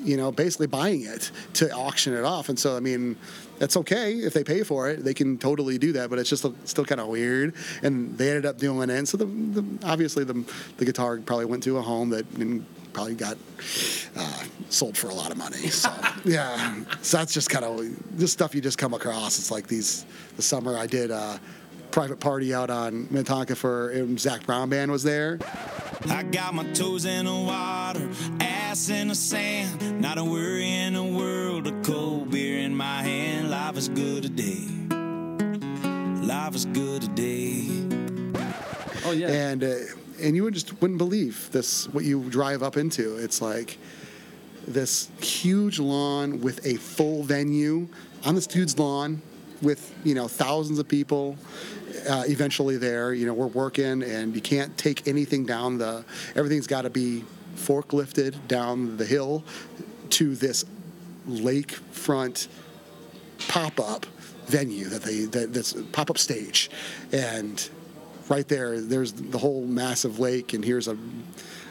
you 0.04 0.18
know, 0.18 0.32
basically 0.32 0.68
buying 0.68 1.04
it 1.04 1.32
to 1.54 1.72
auction 1.72 2.14
it 2.14 2.24
off. 2.24 2.50
And 2.50 2.58
so, 2.60 2.76
I 2.76 2.80
mean, 2.80 3.16
that's 3.60 3.78
okay 3.78 4.16
if 4.16 4.34
they 4.34 4.44
pay 4.44 4.64
for 4.64 4.90
it. 4.90 5.04
They 5.04 5.14
can 5.14 5.38
totally 5.38 5.78
do 5.78 5.92
that, 5.94 6.10
but 6.10 6.18
it's 6.18 6.30
just 6.30 6.46
still 6.68 6.86
kind 6.86 7.00
of 7.00 7.08
weird. 7.08 7.54
And 7.84 8.18
they 8.18 8.30
ended 8.30 8.48
up 8.48 8.58
doing 8.58 8.90
it. 8.90 8.98
And 8.98 9.08
so, 9.08 9.18
the, 9.18 9.26
the 9.26 9.64
obviously, 9.84 10.24
the 10.24 10.44
the 10.78 10.86
guitar 10.86 11.20
probably 11.20 11.46
went 11.46 11.62
to 11.64 11.78
a 11.78 11.82
home 11.84 12.10
that 12.10 12.26
and 12.40 12.66
probably 12.94 13.16
got 13.16 13.38
uh, 14.16 14.44
sold 14.70 14.98
for 14.98 15.10
a 15.10 15.14
lot 15.14 15.32
of 15.32 15.38
money. 15.38 15.68
So 15.70 15.92
yeah, 16.26 16.84
so 17.02 17.18
that's 17.18 17.34
just 17.34 17.50
kind 17.50 17.66
of 17.66 18.18
this 18.18 18.32
stuff 18.32 18.54
you 18.56 18.62
just 18.62 18.78
come 18.78 18.94
across. 18.94 19.40
It's 19.40 19.52
like 19.52 19.68
these 19.68 20.06
the 20.36 20.42
summer 20.42 20.78
I 20.78 20.88
did. 20.88 21.12
a 21.12 21.40
Private 21.92 22.22
party 22.22 22.54
out 22.54 22.70
on 22.70 23.08
Minnetonka 23.12 23.54
for 23.54 23.90
and 23.90 24.18
Zac 24.18 24.46
Brown 24.46 24.70
band 24.70 24.92
was 24.92 25.04
there. 25.04 25.40
I 26.08 26.24
got 26.24 26.54
my 26.54 26.64
toes 26.72 27.04
in 27.04 27.26
the 27.26 27.34
water, 27.34 28.08
ass 28.40 28.88
in 28.88 29.10
the 29.10 29.16
sand. 29.16 30.00
Not 30.00 30.18
a 30.18 30.24
worry 30.24 30.72
in 30.72 30.94
the 30.94 31.04
world, 31.04 31.68
a 31.68 31.82
cold 31.82 32.32
beer 32.32 32.60
in 32.60 32.74
my 32.74 33.04
hand. 33.04 33.52
Life 33.52 33.76
is 33.76 33.90
good 33.90 34.24
today. 34.24 34.70
Life 36.26 36.56
is 36.56 36.66
good 36.66 37.02
today. 37.02 37.68
Oh 39.04 39.12
yeah. 39.12 39.28
and 39.28 39.62
uh, 39.62 39.76
and 40.22 40.36
you 40.36 40.44
would 40.44 40.54
just 40.54 40.82
wouldn't 40.82 40.98
believe 40.98 41.50
this 41.52 41.88
what 41.90 42.04
you 42.04 42.30
drive 42.30 42.64
up 42.64 42.78
into. 42.78 43.18
It's 43.18 43.42
like 43.42 43.78
this 44.68 45.10
huge 45.22 45.80
lawn 45.80 46.42
with 46.42 46.66
a 46.66 46.76
full 46.76 47.24
venue. 47.24 47.88
On 48.26 48.36
this 48.36 48.48
dude's 48.48 48.78
lawn 48.78 49.22
with 49.62 49.94
you 50.04 50.16
know 50.16 50.28
thousands 50.28 50.80
of 50.80 50.88
people 50.88 51.38
uh, 52.10 52.24
eventually 52.28 52.78
there. 52.78 53.14
You 53.14 53.26
know 53.26 53.34
we're 53.34 53.48
working 53.48 54.04
and 54.04 54.36
you 54.36 54.42
can't 54.42 54.76
take 54.78 55.08
anything 55.08 55.46
down 55.46 55.78
the 55.78 56.06
everything's 56.36 56.68
got 56.68 56.84
to 56.84 56.90
be 56.90 57.24
forklifted 57.56 58.48
down 58.48 58.98
the 58.98 59.06
hill 59.06 59.44
to 60.10 60.36
this 60.36 60.66
lakefront 61.28 62.48
pop-up 63.48 64.06
venue 64.48 64.86
that 64.86 65.04
they 65.04 65.26
that, 65.26 65.54
that's 65.54 65.74
pop-up 65.92 66.18
stage. 66.18 66.70
And 67.12 67.70
right 68.32 68.48
there 68.48 68.80
there's 68.80 69.14
the 69.14 69.38
whole 69.38 69.66
massive 69.66 70.20
lake 70.20 70.54
and 70.54 70.64
here's 70.64 70.88
a, 70.88 70.98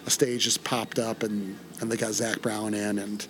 a 0.07 0.11
stage 0.11 0.45
just 0.45 0.63
popped 0.63 0.99
up 0.99 1.23
and 1.23 1.59
and 1.81 1.91
they 1.91 1.97
got 1.97 2.13
Zac 2.13 2.41
Brown 2.43 2.75
in 2.75 2.99
and 2.99 3.27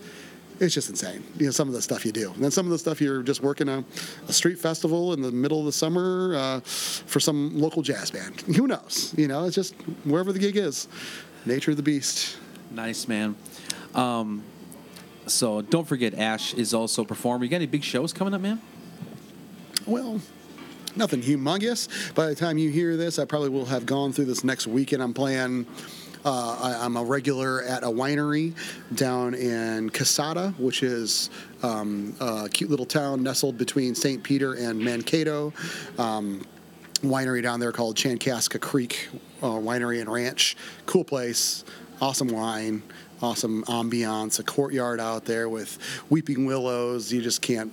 it's 0.59 0.75
just 0.75 0.91
insane 0.91 1.25
you 1.39 1.47
know 1.47 1.53
some 1.53 1.69
of 1.69 1.75
the 1.75 1.81
stuff 1.81 2.05
you 2.05 2.13
do 2.13 2.33
and 2.33 2.45
then 2.45 2.51
some 2.51 2.67
of 2.67 2.73
the 2.73 2.79
stuff 2.79 3.01
you're 3.01 3.23
just 3.23 3.43
working 3.43 3.69
a, 3.69 3.83
a 4.29 4.33
street 4.33 4.59
festival 4.59 5.15
in 5.15 5.23
the 5.23 5.33
middle 5.33 5.61
of 5.61 5.65
the 5.65 5.73
summer 5.73 6.35
uh, 6.37 6.61
for 6.61 7.21
some 7.21 7.59
local 7.59 7.83
jazz 7.83 8.11
band 8.11 8.41
who 8.43 8.67
knows 8.67 9.15
you 9.17 9.27
know 9.27 9.45
it's 9.45 9.55
just 9.55 9.75
wherever 10.05 10.33
the 10.33 10.39
gig 10.39 10.57
is 10.57 10.89
nature 11.47 11.71
of 11.71 11.79
the 11.79 11.83
beast 11.83 12.37
Nice, 12.71 13.09
man. 13.09 13.35
Um, 13.95 14.45
so 15.27 15.61
don't 15.61 15.87
forget, 15.87 16.15
Ash 16.15 16.55
is 16.55 16.73
also 16.73 17.05
performing. 17.05 17.47
You 17.47 17.51
got 17.51 17.57
any 17.57 17.67
big 17.67 17.83
shows 17.83 18.13
coming 18.13 18.33
up, 18.33 18.41
man? 18.41 18.61
Well, 19.87 20.21
nothing 20.97 21.21
humongous. 21.21 22.15
By 22.15 22.27
the 22.27 22.35
time 22.35 22.59
you 22.59 22.71
hear 22.71 22.97
this, 22.97 23.19
I 23.19 23.25
probably 23.25 23.51
will 23.51 23.67
have 23.67 23.87
gone 23.87 24.13
through 24.13 24.27
this 24.27 24.45
next 24.45 24.67
weekend. 24.67 25.03
I'm 25.03 25.15
playing. 25.15 25.67
Uh, 26.23 26.59
I, 26.61 26.85
I'm 26.85 26.97
a 26.99 27.03
regular 27.03 27.63
at 27.63 27.83
a 27.83 27.87
winery 27.87 28.55
down 28.95 29.35
in 29.35 29.89
Kasota, 29.89 30.57
which 30.59 30.83
is 30.83 31.31
um, 31.63 32.15
a 32.21 32.49
cute 32.53 32.69
little 32.69 32.85
town 32.85 33.23
nestled 33.23 33.57
between 33.57 33.95
St. 33.95 34.23
Peter 34.23 34.55
and 34.55 34.79
Mankato. 34.79 35.53
Um, 35.99 36.45
winery 37.03 37.43
down 37.43 37.61
there 37.61 37.73
called 37.73 37.97
Chankaska 37.97 38.61
Creek 38.61 39.09
uh, 39.43 39.47
Winery 39.47 40.01
and 40.01 40.13
Ranch. 40.13 40.57
Cool 40.85 41.05
place, 41.05 41.65
awesome 42.03 42.29
wine, 42.29 42.83
awesome 43.23 43.65
ambiance, 43.65 44.39
a 44.39 44.43
courtyard 44.43 45.01
out 45.01 45.25
there 45.25 45.49
with 45.49 45.79
weeping 46.11 46.45
willows. 46.45 47.11
You 47.11 47.23
just 47.23 47.41
can't 47.41 47.73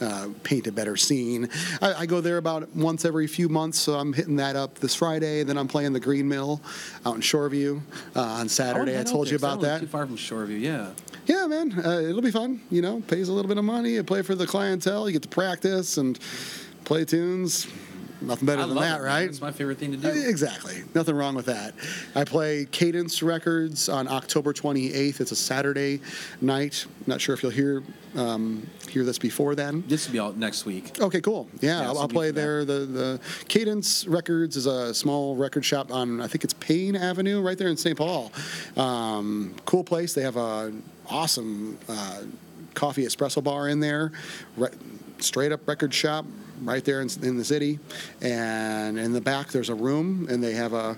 uh, 0.00 0.28
paint 0.42 0.66
a 0.66 0.72
better 0.72 0.96
scene. 0.96 1.48
I, 1.80 1.94
I 1.94 2.06
go 2.06 2.20
there 2.20 2.38
about 2.38 2.74
once 2.74 3.04
every 3.04 3.26
few 3.26 3.48
months, 3.48 3.78
so 3.78 3.94
I'm 3.94 4.12
hitting 4.12 4.36
that 4.36 4.56
up 4.56 4.78
this 4.78 4.94
Friday. 4.94 5.42
Then 5.42 5.58
I'm 5.58 5.68
playing 5.68 5.92
the 5.92 6.00
Green 6.00 6.28
Mill 6.28 6.60
out 7.04 7.14
in 7.14 7.20
Shoreview 7.20 7.80
uh, 8.14 8.20
on 8.20 8.48
Saturday. 8.48 8.96
I, 8.96 9.00
out 9.00 9.06
told 9.06 9.28
you 9.28 9.36
I 9.36 9.40
about 9.40 9.60
that. 9.62 9.80
Too 9.80 9.86
far 9.86 10.06
from 10.06 10.16
Shoreview, 10.16 10.60
yeah. 10.60 10.90
Yeah, 11.26 11.46
man, 11.46 11.72
uh, 11.84 12.00
it'll 12.00 12.22
be 12.22 12.30
fun. 12.30 12.60
You 12.70 12.82
know, 12.82 13.00
pays 13.00 13.28
a 13.28 13.32
little 13.32 13.48
bit 13.48 13.58
of 13.58 13.64
money. 13.64 13.90
You 13.90 14.04
play 14.04 14.22
for 14.22 14.34
the 14.34 14.46
clientele. 14.46 15.08
You 15.08 15.14
get 15.14 15.22
to 15.22 15.28
practice 15.28 15.96
and 15.96 16.18
play 16.84 17.04
tunes. 17.04 17.66
Nothing 18.20 18.46
better 18.46 18.62
I 18.62 18.66
than 18.66 18.76
that, 18.76 19.00
it, 19.00 19.04
right? 19.04 19.28
It's 19.28 19.40
my 19.40 19.52
favorite 19.52 19.78
thing 19.78 19.92
to 19.92 19.98
do. 19.98 20.08
Exactly. 20.08 20.82
Nothing 20.94 21.14
wrong 21.14 21.34
with 21.34 21.46
that. 21.46 21.74
I 22.14 22.24
play 22.24 22.66
Cadence 22.66 23.22
Records 23.22 23.88
on 23.88 24.08
October 24.08 24.52
28th. 24.52 25.20
It's 25.20 25.32
a 25.32 25.36
Saturday 25.36 26.00
night. 26.40 26.86
Not 27.06 27.20
sure 27.20 27.34
if 27.34 27.42
you'll 27.42 27.52
hear 27.52 27.82
um, 28.14 28.66
hear 28.88 29.04
this 29.04 29.18
before 29.18 29.54
then. 29.54 29.84
This 29.86 30.06
will 30.06 30.12
be 30.12 30.20
out 30.20 30.36
next 30.36 30.64
week. 30.64 31.00
Okay, 31.00 31.20
cool. 31.20 31.48
Yeah, 31.60 31.80
Yeah, 31.80 31.88
I'll, 31.88 31.98
I'll 31.98 32.08
play 32.08 32.30
there. 32.30 32.64
The 32.64 32.86
the 32.86 33.20
Cadence 33.48 34.06
Records 34.06 34.56
is 34.56 34.66
a 34.66 34.94
small 34.94 35.36
record 35.36 35.64
shop 35.64 35.92
on 35.92 36.20
I 36.20 36.26
think 36.26 36.44
it's 36.44 36.54
Payne 36.54 36.96
Avenue, 36.96 37.40
right 37.42 37.58
there 37.58 37.68
in 37.68 37.76
St. 37.76 37.96
Paul. 37.96 38.32
Um, 38.76 39.54
cool 39.66 39.84
place. 39.84 40.14
They 40.14 40.22
have 40.22 40.36
a 40.36 40.72
awesome 41.08 41.78
uh, 41.88 42.22
coffee 42.74 43.04
espresso 43.04 43.42
bar 43.42 43.68
in 43.68 43.80
there. 43.80 44.12
Re- 44.56 44.70
straight 45.18 45.52
up 45.52 45.66
record 45.66 45.94
shop 45.94 46.24
right 46.62 46.84
there 46.84 47.00
in, 47.00 47.08
in 47.22 47.36
the 47.36 47.44
city. 47.44 47.78
And 48.20 48.98
in 48.98 49.12
the 49.12 49.20
back 49.20 49.48
there's 49.48 49.68
a 49.68 49.74
room, 49.74 50.26
and 50.30 50.42
they 50.42 50.52
have 50.52 50.72
a 50.72 50.96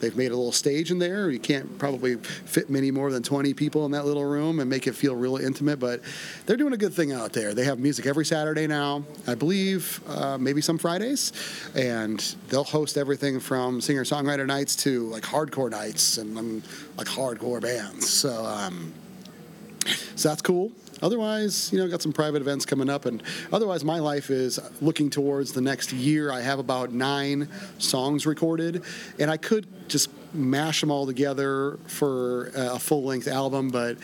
They've 0.00 0.16
made 0.16 0.30
a 0.30 0.36
little 0.36 0.52
stage 0.52 0.90
in 0.90 0.98
there. 0.98 1.30
You 1.30 1.38
can't 1.38 1.78
probably 1.78 2.16
fit 2.16 2.70
many 2.70 2.90
more 2.90 3.10
than 3.10 3.22
20 3.22 3.54
people 3.54 3.84
in 3.84 3.92
that 3.92 4.04
little 4.04 4.24
room 4.24 4.60
and 4.60 4.70
make 4.70 4.86
it 4.86 4.94
feel 4.94 5.14
really 5.14 5.44
intimate, 5.44 5.78
but 5.78 6.00
they're 6.46 6.56
doing 6.56 6.72
a 6.72 6.76
good 6.76 6.94
thing 6.94 7.12
out 7.12 7.32
there. 7.32 7.54
They 7.54 7.64
have 7.64 7.78
music 7.78 8.06
every 8.06 8.24
Saturday 8.24 8.66
now, 8.66 9.04
I 9.26 9.34
believe, 9.34 10.00
uh, 10.08 10.38
maybe 10.38 10.60
some 10.60 10.78
Fridays, 10.78 11.32
and 11.74 12.20
they'll 12.48 12.64
host 12.64 12.96
everything 12.96 13.40
from 13.40 13.80
singer 13.80 14.04
songwriter 14.04 14.46
nights 14.46 14.76
to 14.76 15.08
like 15.08 15.24
hardcore 15.24 15.70
nights 15.70 16.18
and 16.18 16.38
um, 16.38 16.62
like 16.96 17.06
hardcore 17.06 17.60
bands. 17.60 18.08
So, 18.08 18.44
um, 18.44 18.92
so 20.14 20.28
that's 20.28 20.42
cool. 20.42 20.70
Otherwise, 21.02 21.72
you 21.72 21.78
know, 21.78 21.88
got 21.88 22.02
some 22.02 22.12
private 22.12 22.42
events 22.42 22.66
coming 22.66 22.90
up, 22.90 23.06
and 23.06 23.22
otherwise, 23.52 23.84
my 23.84 23.98
life 23.98 24.30
is 24.30 24.58
looking 24.80 25.10
towards 25.10 25.52
the 25.52 25.60
next 25.60 25.92
year. 25.92 26.32
I 26.32 26.40
have 26.40 26.58
about 26.58 26.92
nine 26.92 27.48
songs 27.78 28.26
recorded, 28.26 28.82
and 29.18 29.30
I 29.30 29.36
could 29.36 29.66
just 29.88 30.10
mash 30.34 30.80
them 30.80 30.90
all 30.90 31.06
together 31.06 31.78
for 31.86 32.50
a 32.54 32.78
full 32.78 33.04
length 33.04 33.28
album, 33.28 33.70
but 33.70 33.96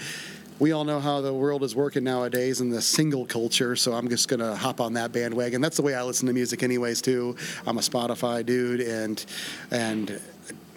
we 0.60 0.70
all 0.70 0.84
know 0.84 1.00
how 1.00 1.20
the 1.20 1.34
world 1.34 1.64
is 1.64 1.74
working 1.74 2.04
nowadays 2.04 2.60
in 2.60 2.70
the 2.70 2.80
single 2.80 3.26
culture, 3.26 3.74
so 3.74 3.92
I'm 3.92 4.08
just 4.08 4.28
gonna 4.28 4.54
hop 4.54 4.80
on 4.80 4.92
that 4.94 5.12
bandwagon. 5.12 5.60
That's 5.60 5.76
the 5.76 5.82
way 5.82 5.94
I 5.94 6.02
listen 6.04 6.28
to 6.28 6.32
music, 6.32 6.62
anyways. 6.62 7.02
Too. 7.02 7.36
I'm 7.66 7.76
a 7.76 7.80
Spotify 7.80 8.46
dude, 8.46 8.80
and 8.80 9.24
and 9.72 10.20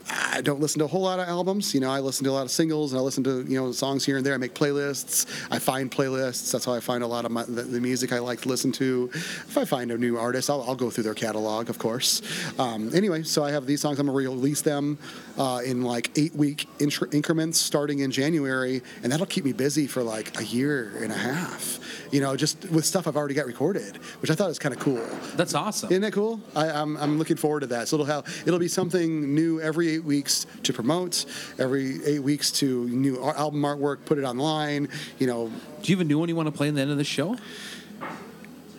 I 0.09 0.41
don't 0.41 0.59
listen 0.59 0.79
to 0.79 0.85
a 0.85 0.87
whole 0.87 1.01
lot 1.01 1.19
of 1.19 1.27
albums. 1.27 1.73
You 1.73 1.81
know, 1.81 1.89
I 1.89 1.99
listen 1.99 2.23
to 2.25 2.29
a 2.29 2.33
lot 2.33 2.43
of 2.43 2.51
singles 2.51 2.93
and 2.93 2.99
I 2.99 3.03
listen 3.03 3.23
to 3.25 3.43
you 3.43 3.59
know 3.59 3.71
songs 3.71 4.05
here 4.05 4.17
and 4.17 4.25
there. 4.25 4.33
I 4.33 4.37
make 4.37 4.53
playlists. 4.53 5.25
I 5.51 5.59
find 5.59 5.91
playlists. 5.91 6.51
That's 6.51 6.65
how 6.65 6.73
I 6.73 6.79
find 6.79 7.03
a 7.03 7.07
lot 7.07 7.25
of 7.25 7.31
my, 7.31 7.43
the, 7.43 7.63
the 7.63 7.81
music 7.81 8.13
I 8.13 8.19
like 8.19 8.41
to 8.41 8.49
listen 8.49 8.71
to. 8.73 9.09
If 9.13 9.57
I 9.57 9.65
find 9.65 9.91
a 9.91 9.97
new 9.97 10.17
artist, 10.17 10.49
I'll, 10.49 10.63
I'll 10.63 10.75
go 10.75 10.89
through 10.89 11.03
their 11.05 11.13
catalog, 11.13 11.69
of 11.69 11.77
course. 11.79 12.21
Um, 12.59 12.93
anyway, 12.93 13.23
so 13.23 13.43
I 13.43 13.51
have 13.51 13.65
these 13.65 13.81
songs. 13.81 13.99
I'm 13.99 14.05
gonna 14.05 14.17
release 14.17 14.61
them 14.61 14.97
uh, 15.37 15.61
in 15.65 15.83
like 15.83 16.11
eight 16.17 16.33
week 16.33 16.67
intr- 16.79 17.13
increments 17.13 17.59
starting 17.59 17.99
in 17.99 18.11
January, 18.11 18.81
and 19.03 19.11
that'll 19.11 19.25
keep 19.25 19.45
me 19.45 19.53
busy 19.53 19.87
for 19.87 20.03
like 20.03 20.39
a 20.39 20.43
year 20.43 20.93
and 21.01 21.11
a 21.11 21.17
half. 21.17 21.79
You 22.11 22.21
know, 22.21 22.37
just 22.37 22.69
with 22.71 22.85
stuff 22.85 23.07
I've 23.07 23.17
already 23.17 23.33
got 23.33 23.45
recorded, 23.45 23.97
which 24.21 24.31
I 24.31 24.35
thought 24.35 24.47
was 24.47 24.59
kind 24.59 24.73
of 24.73 24.79
cool. 24.79 25.05
That's 25.35 25.53
awesome. 25.53 25.89
Isn't 25.91 26.03
that 26.03 26.13
cool? 26.13 26.39
I, 26.55 26.69
I'm, 26.69 26.95
I'm 26.97 27.17
looking 27.17 27.35
forward 27.35 27.61
to 27.61 27.67
that. 27.67 27.89
So 27.89 27.97
it'll 27.97 28.05
have 28.05 28.25
it'll 28.45 28.59
be 28.59 28.69
something 28.69 29.35
new 29.35 29.59
every 29.59 29.96
eight 29.97 30.03
weeks 30.03 30.45
to 30.63 30.73
promote, 30.73 31.25
every 31.57 32.03
eight 32.05 32.19
weeks 32.19 32.51
to 32.51 32.87
new 32.89 33.21
album 33.23 33.61
artwork, 33.63 34.05
put 34.05 34.17
it 34.17 34.23
online. 34.23 34.87
You 35.19 35.27
know, 35.27 35.51
Do 35.81 35.91
you 35.91 35.97
have 35.97 36.05
a 36.05 36.07
new 36.07 36.19
one 36.19 36.29
you 36.29 36.35
want 36.35 36.47
to 36.47 36.51
play 36.51 36.67
in 36.67 36.75
the 36.75 36.81
end 36.81 36.91
of 36.91 36.97
the 36.97 37.03
show? 37.03 37.35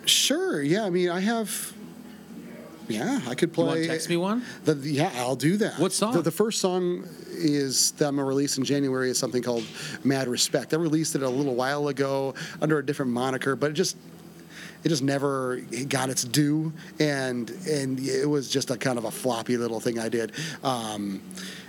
sure, 0.05 0.61
yeah. 0.61 0.85
I 0.85 0.89
mean, 0.89 1.09
I 1.09 1.19
have. 1.19 1.73
Yeah, 2.87 3.21
I 3.27 3.35
could 3.35 3.53
play. 3.53 3.85
text 3.85 4.09
me 4.09 4.17
one? 4.17 4.43
The, 4.65 4.73
yeah, 4.73 5.11
I'll 5.17 5.35
do 5.35 5.57
that. 5.57 5.77
What 5.77 5.91
song? 5.93 6.13
The, 6.13 6.23
the 6.23 6.31
first 6.31 6.59
song 6.59 7.03
is 7.29 7.91
that 7.91 8.07
I'm 8.07 8.15
gonna 8.15 8.27
release 8.27 8.57
in 8.57 8.63
January 8.63 9.11
is 9.11 9.19
something 9.19 9.43
called 9.43 9.63
Mad 10.03 10.27
Respect. 10.27 10.73
I 10.73 10.77
released 10.77 11.13
it 11.15 11.21
a 11.21 11.29
little 11.29 11.53
while 11.53 11.87
ago 11.89 12.33
under 12.61 12.79
a 12.79 12.85
different 12.85 13.11
moniker, 13.11 13.55
but 13.55 13.69
it 13.69 13.73
just 13.73 13.95
it 14.83 14.89
just 14.89 15.03
never 15.03 15.57
got 15.87 16.09
its 16.09 16.23
due, 16.23 16.71
and 16.99 17.49
and 17.67 17.99
it 17.99 18.27
was 18.27 18.49
just 18.49 18.71
a 18.71 18.77
kind 18.77 18.97
of 18.97 19.05
a 19.05 19.11
floppy 19.11 19.57
little 19.57 19.79
thing 19.79 19.99
I 19.99 20.09
did. 20.09 20.31
Um, 20.63 21.21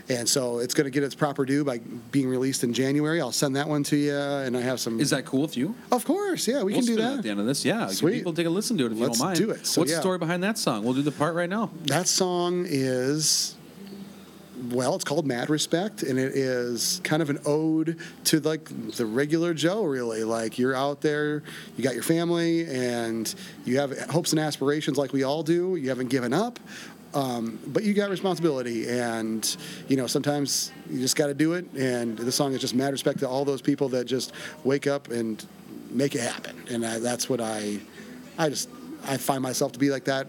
and 0.09 0.29
so 0.29 0.59
it's 0.59 0.75
going 0.75 0.87
to 0.87 0.90
get 0.90 1.05
its 1.05 1.14
proper 1.14 1.44
due 1.44 1.62
by 1.62 1.79
being 2.11 2.29
released 2.29 2.64
in 2.64 2.73
January. 2.73 3.20
I'll 3.20 3.31
send 3.31 3.55
that 3.55 3.68
one 3.68 3.85
to 3.85 3.96
you, 3.96 4.16
and 4.16 4.57
I 4.57 4.61
have 4.61 4.81
some. 4.81 4.99
Is 4.99 5.11
that 5.11 5.25
cool 5.25 5.42
with 5.42 5.57
you? 5.57 5.75
Of 5.92 6.05
course, 6.05 6.49
yeah, 6.49 6.64
we 6.64 6.73
we'll 6.73 6.83
can 6.83 6.87
do 6.87 6.96
that. 6.96 7.18
at 7.18 7.23
the 7.23 7.31
end 7.31 7.38
of 7.38 7.46
this. 7.46 7.64
Yeah, 7.64 7.87
Sweet. 7.88 8.14
people 8.14 8.33
take 8.33 8.46
a 8.46 8.51
listen 8.51 8.77
to 8.79 8.87
it 8.87 8.92
if 8.92 8.99
Let's 8.99 9.18
you 9.18 9.25
don't 9.25 9.27
mind. 9.29 9.38
do 9.38 9.51
it. 9.51 9.66
So, 9.66 9.81
What's 9.81 9.90
yeah. 9.92 9.99
the 9.99 10.03
story 10.03 10.18
behind 10.18 10.42
that 10.42 10.59
song? 10.59 10.83
We'll 10.85 10.94
do 10.94 11.03
the 11.03 11.12
part 11.12 11.35
right 11.37 11.49
now. 11.49 11.70
That 11.85 12.09
song 12.09 12.64
is 12.68 13.55
well, 14.71 14.95
it's 14.95 15.05
called 15.05 15.27
Mad 15.27 15.51
Respect, 15.51 16.03
and 16.03 16.19
it 16.19 16.35
is 16.35 17.01
kind 17.05 17.23
of 17.23 17.31
an 17.31 17.39
ode 17.45 17.99
to 18.25 18.41
like 18.41 18.65
the 18.97 19.07
regular 19.07 19.55
Joe, 19.55 19.85
really. 19.85 20.25
Like 20.25 20.59
you're 20.59 20.75
out 20.75 21.01
there, 21.01 21.43
you 21.77 21.85
got 21.85 21.95
your 21.95 22.03
family, 22.03 22.67
and 22.67 23.33
you 23.65 23.79
have 23.79 23.99
hopes 24.11 24.33
and 24.33 24.41
aspirations 24.41 24.99
like 24.99 25.13
we 25.13 25.23
all 25.23 25.43
do. 25.43 25.77
You 25.77 25.89
haven't 25.89 26.09
given 26.09 26.33
up. 26.33 26.59
Um, 27.13 27.59
but 27.67 27.83
you 27.83 27.93
got 27.93 28.11
responsibility, 28.11 28.89
and 28.89 29.57
you 29.89 29.97
know 29.97 30.07
sometimes 30.07 30.73
you 30.89 31.01
just 31.01 31.17
got 31.17 31.27
to 31.27 31.35
do 31.35 31.55
it. 31.55 31.67
And 31.77 32.17
the 32.17 32.33
song 32.33 32.53
is 32.53 32.61
just 32.61 32.75
mad 32.75 32.93
respect 32.93 33.19
to 33.21 33.29
all 33.29 33.45
those 33.45 33.63
people 33.63 33.89
that 33.91 34.05
just 34.05 34.33
wake 34.63 34.87
up 34.87 35.11
and 35.11 35.45
make 35.91 36.15
it 36.15 36.21
happen. 36.21 36.63
And 36.71 36.87
I, 36.87 36.99
that's 37.01 37.29
what 37.29 37.41
I, 37.41 37.81
I 38.39 38.49
just 38.49 38.69
I 39.05 39.17
find 39.17 39.43
myself 39.43 39.73
to 39.73 39.79
be 39.79 39.91
like 39.91 40.05
that 40.05 40.29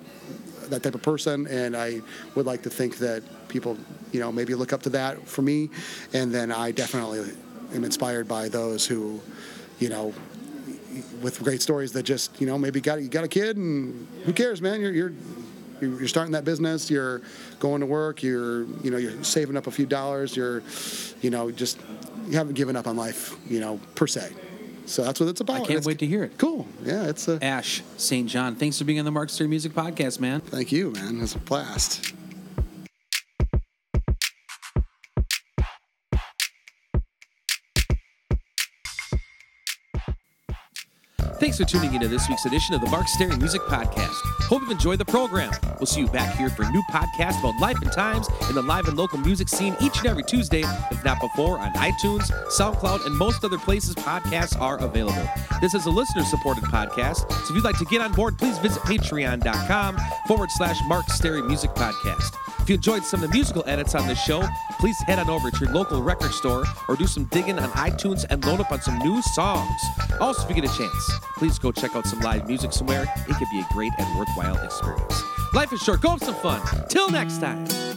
that 0.70 0.84
type 0.84 0.96
of 0.96 1.02
person, 1.04 1.48
and 1.48 1.76
I 1.76 2.02
would 2.36 2.46
like 2.46 2.64
to 2.64 2.70
think 2.70 2.98
that 2.98 3.24
people, 3.52 3.78
you 4.12 4.20
know, 4.20 4.32
maybe 4.32 4.56
look 4.56 4.74
up 4.74 4.82
to 4.84 4.90
that 4.90 5.28
for 5.28 5.42
me, 5.42 5.70
and 6.14 6.34
then 6.34 6.52
I 6.52 6.72
definitely 6.72 7.32
am 7.74 7.84
inspired 7.84 8.28
by 8.28 8.50
those 8.50 8.88
who, 8.88 9.20
you 9.80 9.90
know, 9.90 10.14
with 11.22 11.42
great 11.44 11.62
stories 11.62 11.92
that 11.92 12.04
just, 12.04 12.42
you 12.42 12.48
know, 12.48 12.58
maybe 12.58 12.82
got 12.82 13.02
you 13.02 13.10
got 13.10 13.24
a 13.24 13.28
kid, 13.28 13.58
and 13.58 14.08
who 14.26 14.34
cares, 14.34 14.62
man? 14.62 14.82
You're 14.82 14.94
you're 14.94 15.14
you're 15.82 16.08
starting 16.08 16.34
that 16.34 16.46
business. 16.46 16.90
You're 16.90 17.22
going 17.60 17.82
to 17.82 17.86
work. 17.86 18.24
You're 18.24 18.64
you 18.84 18.90
know 18.92 18.98
you're 18.98 19.24
saving 19.24 19.58
up 19.58 19.68
a 19.68 19.72
few 19.72 19.86
dollars. 19.86 20.36
You're, 20.36 20.64
you 21.22 21.30
know, 21.30 21.52
just 21.52 21.80
you 22.28 22.38
haven't 22.38 22.54
given 22.54 22.76
up 22.76 22.88
on 22.88 22.96
life, 22.96 23.36
you 23.50 23.60
know, 23.60 23.80
per 23.96 24.08
se. 24.08 24.32
So 24.86 25.04
that's 25.04 25.20
what 25.20 25.30
it's 25.30 25.42
about. 25.42 25.62
I 25.62 25.66
can't 25.66 25.86
wait 25.86 26.00
to 26.00 26.08
hear 26.08 26.24
it. 26.24 26.38
Cool. 26.38 26.68
Yeah, 26.84 27.08
it's 27.08 27.28
a. 27.28 27.44
Ash 27.44 27.82
St. 27.98 28.28
John, 28.28 28.56
thanks 28.56 28.78
for 28.78 28.84
being 28.84 29.00
on 29.00 29.06
the 29.06 29.12
Mark 29.12 29.30
Stary 29.30 29.50
Music 29.50 29.74
Podcast, 29.74 30.20
man. 30.20 30.42
Thank 30.42 30.72
you, 30.72 30.92
man. 30.92 31.22
It's 31.22 31.36
a 31.36 31.40
blast. 31.40 32.14
For 41.62 41.68
tuning 41.68 41.94
into 41.94 42.08
this 42.08 42.28
week's 42.28 42.46
edition 42.46 42.74
of 42.74 42.82
the 42.82 42.90
Mark 42.90 43.08
Stary 43.08 43.38
Music 43.38 43.62
Podcast. 43.62 44.16
Hope 44.48 44.62
you've 44.62 44.72
enjoyed 44.72 44.98
the 44.98 45.06
program. 45.06 45.52
We'll 45.80 45.86
see 45.86 46.00
you 46.00 46.08
back 46.08 46.36
here 46.36 46.50
for 46.50 46.64
a 46.64 46.72
new 46.72 46.82
podcast 46.90 47.40
about 47.40 47.62
life 47.62 47.80
and 47.84 47.92
times 47.92 48.28
in 48.50 48.56
the 48.56 48.64
live 48.64 48.88
and 48.88 48.98
local 48.98 49.20
music 49.20 49.48
scene 49.48 49.76
each 49.80 50.00
and 50.00 50.08
every 50.08 50.24
Tuesday, 50.24 50.64
if 50.90 51.06
not 51.06 51.22
before, 51.22 51.60
on 51.60 51.72
iTunes, 51.74 52.32
SoundCloud, 52.58 53.06
and 53.06 53.16
most 53.16 53.44
other 53.44 53.60
places 53.60 53.94
podcasts 53.94 54.60
are 54.60 54.80
available. 54.80 55.24
This 55.62 55.76
is 55.76 55.86
a 55.86 55.92
listener 55.92 56.24
supported 56.24 56.64
podcast, 56.64 57.32
so 57.32 57.50
if 57.50 57.52
you'd 57.52 57.64
like 57.64 57.78
to 57.78 57.86
get 57.86 58.02
on 58.02 58.12
board, 58.14 58.40
please 58.40 58.58
visit 58.58 58.82
patreon.com 58.82 60.00
forward 60.28 60.50
slash 60.50 60.80
Mark 60.88 61.10
Stary 61.10 61.44
Music 61.44 61.70
Podcast. 61.76 62.51
If 62.62 62.70
you 62.70 62.76
enjoyed 62.76 63.04
some 63.04 63.24
of 63.24 63.30
the 63.30 63.36
musical 63.36 63.64
edits 63.66 63.96
on 63.96 64.08
this 64.08 64.22
show, 64.22 64.48
please 64.80 64.96
head 65.00 65.18
on 65.18 65.32
over 65.32 65.50
to 65.50 65.66
your 65.66 65.74
local 65.74 66.04
record 66.04 66.32
store 66.32 66.64
or 66.88 66.96
do 66.96 67.08
some 67.08 67.26
digging 67.26 67.58
on 67.58 67.70
iTunes 67.72 68.24
and 68.30 68.46
load 68.46 68.60
up 68.60 68.72
on 68.72 68.80
some 68.82 69.00
new 69.00 69.20
songs. 69.24 69.82
Also, 70.20 70.44
if 70.44 70.50
you 70.50 70.62
get 70.62 70.72
a 70.72 70.78
chance, 70.78 71.12
please 71.38 71.58
go 71.58 71.72
check 71.72 71.96
out 71.96 72.06
some 72.06 72.20
live 72.20 72.48
music 72.48 72.72
somewhere. 72.72 73.12
It 73.28 73.36
could 73.36 73.50
be 73.50 73.62
a 73.62 73.74
great 73.74 73.94
and 73.98 74.18
worthwhile 74.18 74.64
experience. 74.64 75.24
Life 75.54 75.74
is 75.74 75.82
short. 75.82 76.02
Go 76.02 76.12
have 76.12 76.22
some 76.22 76.36
fun. 76.36 76.62
Till 76.88 77.10
next 77.10 77.40
time. 77.40 77.91